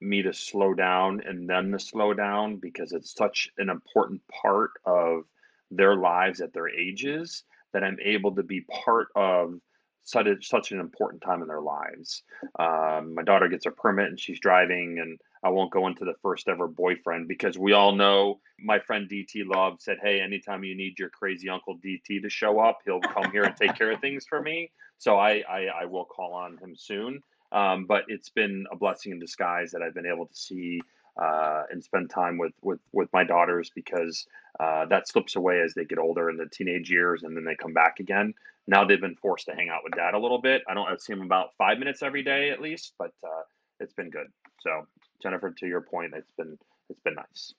[0.00, 4.70] me to slow down and them to slow down because it's such an important part
[4.84, 5.24] of
[5.70, 9.60] their lives at their ages that I'm able to be part of
[10.02, 12.22] such a, such an important time in their lives.
[12.58, 16.14] Um, my daughter gets a permit and she's driving, and I won't go into the
[16.22, 20.76] first ever boyfriend because we all know my friend DT Love said, "Hey, anytime you
[20.76, 24.00] need your crazy uncle DT to show up, he'll come here and take care of
[24.00, 27.22] things for me." So I I, I will call on him soon.
[27.52, 30.80] Um, but it's been a blessing in disguise that I've been able to see
[31.20, 34.26] uh, and spend time with with with my daughters because
[34.58, 37.54] uh, that slips away as they get older in the teenage years and then they
[37.54, 38.34] come back again.
[38.66, 40.62] Now they've been forced to hang out with dad a little bit.
[40.68, 43.42] I don't I see them about five minutes every day at least, but uh,
[43.80, 44.28] it's been good.
[44.60, 44.86] So
[45.22, 46.56] Jennifer, to your point, it's been
[46.88, 47.54] it's been nice.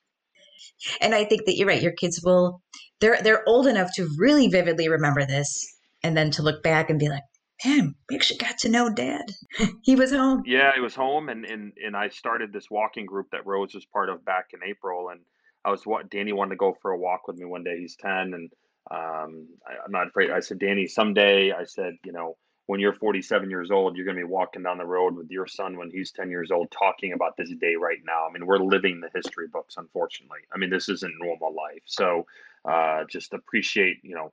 [0.99, 1.82] And I think that you're right.
[1.82, 2.62] Your kids will
[2.99, 5.66] they're they're old enough to really vividly remember this,
[6.03, 7.24] and then to look back and be like,
[7.66, 9.26] man, we actually got to know dad.
[9.84, 10.43] he was home.
[10.45, 11.30] Yeah, he was home.
[11.30, 14.59] And, and, and I started this walking group that Rose was part of back in
[14.68, 15.09] April.
[15.09, 15.22] And
[15.66, 17.78] I was what Danny wanted to go for a walk with me one day.
[17.80, 18.12] He's 10.
[18.12, 18.49] And
[18.89, 20.32] um, I, I'm not afraid.
[20.32, 22.38] I said, Danny, someday, I said, you know,
[22.68, 25.47] when you're 47 years old, you're going to be walking down the road with your
[25.47, 28.28] son when he's 10 years old, talking about this day right now.
[28.28, 30.39] I mean, we're living the history books, unfortunately.
[30.53, 31.82] I mean, this isn't normal life.
[31.86, 32.26] So
[32.66, 34.32] uh, just appreciate, you know,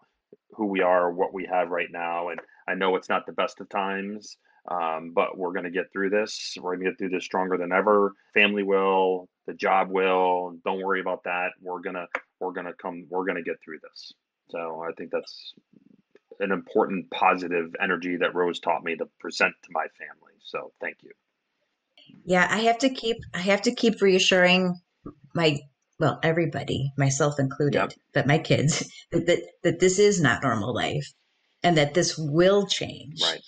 [0.53, 2.29] who we are, what we have right now.
[2.29, 4.37] And I know it's not the best of times,
[4.70, 6.57] um, but we're going to get through this.
[6.61, 8.12] We're going to get through this stronger than ever.
[8.35, 10.57] Family will, the job will.
[10.64, 11.53] Don't worry about that.
[11.61, 12.07] We're gonna
[12.39, 13.07] we're gonna come.
[13.09, 14.12] We're gonna get through this.
[14.51, 15.55] So I think that's
[16.41, 20.34] an important positive energy that Rose taught me to present to my family.
[20.45, 21.11] So thank you.
[22.24, 24.80] Yeah, I have to keep I have to keep reassuring
[25.34, 25.59] my
[25.99, 27.93] well, everybody, myself included, yep.
[28.14, 31.12] but my kids, that, that, that this is not normal life
[31.62, 33.20] and that this will change.
[33.20, 33.41] Right.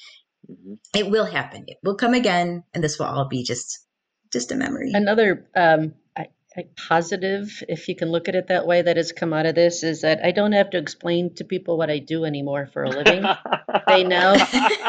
[0.51, 0.75] Mm-hmm.
[0.95, 1.65] It will happen.
[1.69, 3.87] It will come again, and this will all be just
[4.33, 4.91] just a memory.
[4.95, 5.95] Another um,
[6.61, 9.55] I positive, if you can look at it that way, that has come out of
[9.55, 12.85] this is that I don't have to explain to people what I do anymore for
[12.85, 13.25] a living.
[13.87, 14.35] they now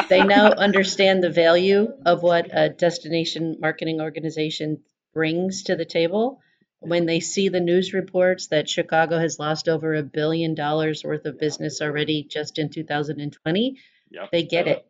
[0.10, 4.82] they now understand the value of what a destination marketing organization
[5.14, 6.42] brings to the table
[6.82, 11.26] when they see the news reports that Chicago has lost over a billion dollars worth
[11.26, 13.78] of business already just in 2020,
[14.10, 14.32] yep.
[14.32, 14.86] they get it.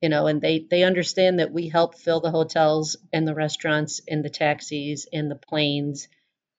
[0.00, 4.00] You know, and they they understand that we help fill the hotels and the restaurants
[4.08, 6.08] and the taxis and the planes,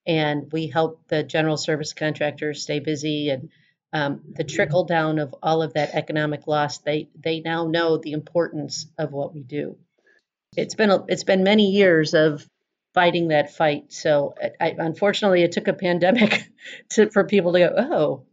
[0.05, 3.49] and we help the general service contractors stay busy and
[3.93, 6.79] um, the trickle down of all of that economic loss.
[6.79, 9.77] They they now know the importance of what we do.
[10.57, 12.45] It's been a, it's been many years of
[12.93, 13.93] fighting that fight.
[13.93, 16.49] So I, unfortunately, it took a pandemic
[16.91, 18.23] to, for people to go, oh,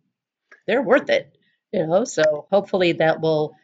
[0.66, 1.36] they're worth it,
[1.72, 2.04] you know.
[2.04, 3.54] So hopefully that will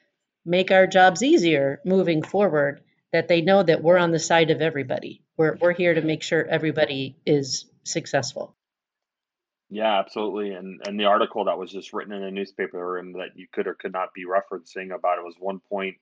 [0.45, 2.81] make our jobs easier moving forward.
[3.13, 5.23] That they know that we're on the side of everybody.
[5.37, 8.55] We're we're here to make sure everybody is successful.
[9.71, 10.55] Yeah, absolutely.
[10.55, 13.67] And and the article that was just written in a newspaper and that you could
[13.67, 15.97] or could not be referencing about it was one point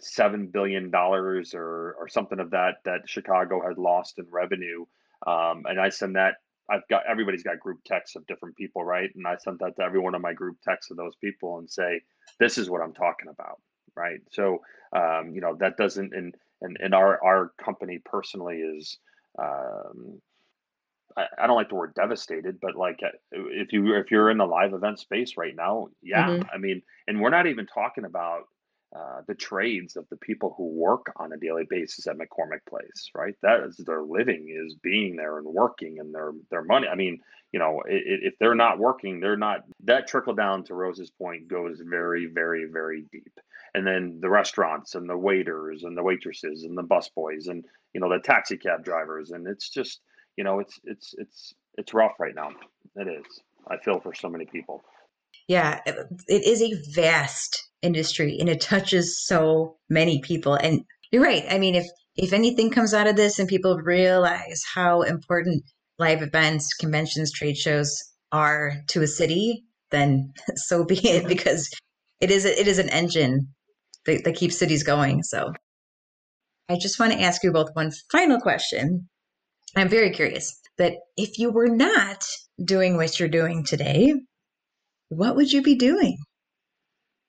[0.00, 4.86] seven billion dollars or or something of that that Chicago had lost in revenue.
[5.26, 6.36] Um, and I send that
[6.70, 9.10] I've got everybody's got group texts of different people, right?
[9.14, 11.68] And I sent that to every one of my group texts of those people and
[11.68, 12.00] say,
[12.38, 13.60] this is what I'm talking about,
[13.96, 14.20] right?
[14.30, 14.60] So,
[14.94, 18.98] um, you know, that doesn't, and, and, and our, our company personally is,
[19.38, 20.20] um,
[21.20, 24.38] I, I don't like the word devastated, but like uh, if you if you're in
[24.38, 26.48] the live event space right now, yeah, Mhm.
[26.52, 28.44] I mean, and we're not even talking about
[28.96, 33.10] uh, the trades of the people who work on a daily basis at McCormick Place,
[33.14, 33.34] right?
[33.42, 36.88] That is their living is being there and working and their their money.
[36.88, 37.20] I mean,
[37.52, 39.64] you know, i- i- if they're not working, they're not.
[39.84, 43.38] That trickle down to Rose's point goes very, very, very deep.
[43.74, 47.64] And then the restaurants and the waiters and the waitresses and the busboys and
[47.94, 50.00] you know the taxi cab drivers and it's just
[50.36, 52.50] you know it's it's it's it's rough right now.
[52.96, 53.26] It is.
[53.68, 54.82] I feel for so many people.
[55.48, 60.54] Yeah, it is a vast industry and it touches so many people.
[60.54, 61.44] And you're right.
[61.50, 65.64] I mean, if if anything comes out of this and people realize how important
[65.98, 67.96] live events, conventions, trade shows
[68.32, 71.68] are to a city, then so be it because
[72.20, 73.48] it is it is an engine
[74.06, 75.22] that, that keeps cities going.
[75.22, 75.52] So
[76.68, 79.08] I just want to ask you both one final question.
[79.76, 82.24] I'm very curious that if you were not
[82.62, 84.12] doing what you're doing today,
[85.08, 86.18] what would you be doing?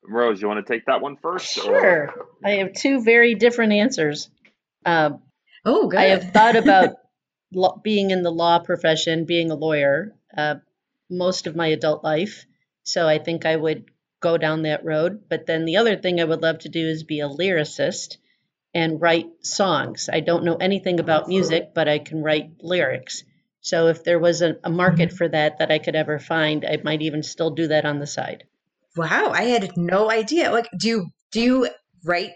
[0.04, 1.58] Rose, you want to take that one first?
[1.60, 2.16] or- Sure.
[2.44, 4.30] I have two very different answers.
[4.86, 5.12] Uh,
[5.64, 6.00] Oh, good.
[6.00, 6.96] I have thought about
[7.54, 10.56] lo- being in the law profession, being a lawyer, uh,
[11.08, 12.46] most of my adult life.
[12.84, 13.86] So I think I would
[14.22, 15.26] go down that road.
[15.30, 18.18] But then the other thing I would love to do is be a lyricist
[18.74, 20.10] and write songs.
[20.12, 23.24] I don't know anything about music, but I can write lyrics.
[23.62, 26.78] So if there was a, a market for that that I could ever find, I
[26.84, 28.46] might even still do that on the side.
[28.96, 30.52] wow, I had no idea.
[30.52, 31.70] Like, do you do you
[32.04, 32.32] write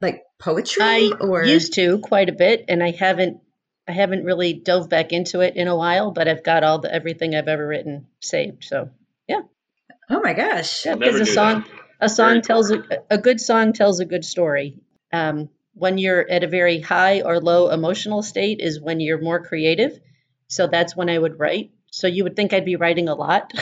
[0.00, 3.40] like poetry I or used to quite a bit, and I haven't
[3.88, 6.12] I haven't really dove back into it in a while.
[6.12, 8.64] But I've got all the everything I've ever written saved.
[8.64, 8.90] So
[9.26, 9.40] yeah.
[10.10, 10.86] Oh my gosh.
[10.86, 12.06] yeah, because a song that.
[12.06, 14.78] a song Very tells a, a good song tells a good story.
[15.12, 15.48] Um,
[15.78, 19.98] when you're at a very high or low emotional state is when you're more creative.
[20.48, 21.70] So that's when I would write.
[21.90, 23.52] So you would think I'd be writing a lot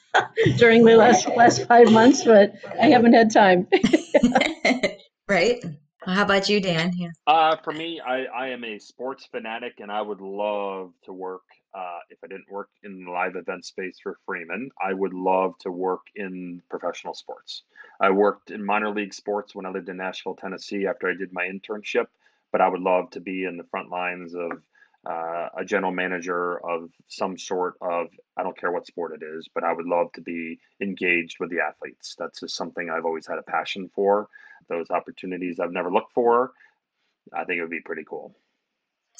[0.56, 3.68] during the last last five months, but I haven't had time.
[5.28, 5.64] right?
[6.06, 6.92] Well, how about you, Dan?
[6.96, 7.10] Yeah.
[7.26, 11.42] Uh, for me, I, I am a sports fanatic, and I would love to work.
[11.72, 15.56] Uh, if I didn't work in the live event space for Freeman, I would love
[15.60, 17.62] to work in professional sports.
[18.00, 21.32] I worked in minor league sports when I lived in Nashville, Tennessee, after I did
[21.32, 22.06] my internship.
[22.50, 24.62] But I would love to be in the front lines of
[25.08, 29.48] uh, a general manager of some sort of I don't care what sport it is,
[29.54, 32.16] but I would love to be engaged with the athletes.
[32.18, 34.28] That's just something I've always had a passion for.
[34.68, 36.52] Those opportunities I've never looked for.
[37.32, 38.34] I think it would be pretty cool.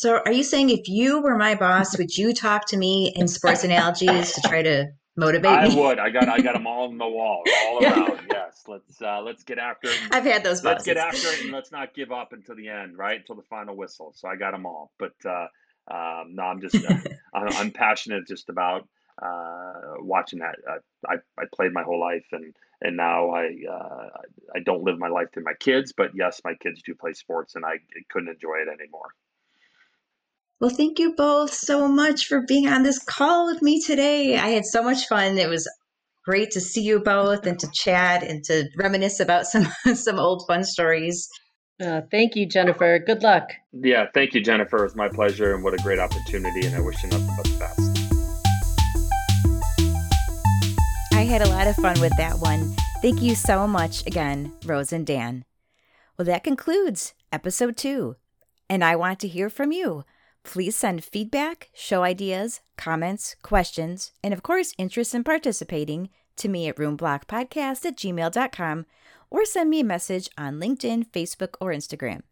[0.01, 3.29] So, are you saying if you were my boss, would you talk to me in
[3.29, 5.77] sports analogies to try to motivate I me?
[5.77, 5.99] would.
[5.99, 6.27] I got.
[6.27, 8.21] I got them all on the wall, all around.
[8.33, 8.63] Yes.
[8.67, 9.99] Let's uh, let's get after it.
[10.11, 12.97] I've had those Let's get after it and let's not give up until the end,
[12.97, 13.19] right?
[13.19, 14.15] Until the final whistle.
[14.17, 14.91] So I got them all.
[14.99, 15.49] But uh,
[15.91, 16.83] um, no, I'm just.
[16.83, 16.97] Uh,
[17.35, 18.89] I'm, passionate just about
[19.21, 20.55] uh, watching that.
[20.67, 24.09] Uh, I I played my whole life and and now I uh,
[24.55, 27.55] I don't live my life through my kids, but yes, my kids do play sports,
[27.55, 29.11] and I couldn't enjoy it anymore.
[30.61, 34.37] Well, thank you both so much for being on this call with me today.
[34.37, 35.39] I had so much fun.
[35.39, 35.67] It was
[36.27, 40.45] great to see you both and to chat and to reminisce about some some old
[40.47, 41.27] fun stories.
[41.83, 42.99] Uh, thank you, Jennifer.
[42.99, 43.49] Good luck.
[43.73, 44.81] Yeah, thank you, Jennifer.
[44.81, 46.67] It was my pleasure, and what a great opportunity.
[46.67, 47.81] And I wish you nothing but the best.
[51.15, 52.77] I had a lot of fun with that one.
[53.01, 55.47] Thank you so much again, Rose and Dan.
[56.19, 58.17] Well, that concludes episode two,
[58.69, 60.05] and I want to hear from you.
[60.45, 66.69] Please send feedback, show ideas, comments, questions, and of course, interest in participating to me
[66.69, 68.87] at roomblockpodcast at gmail.com
[69.31, 72.23] or send me a message on LinkedIn, Facebook, or Instagram.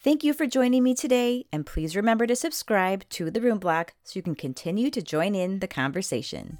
[0.00, 3.94] Thank you for joining me today, and please remember to subscribe to The Room Block
[4.04, 6.58] so you can continue to join in the conversation.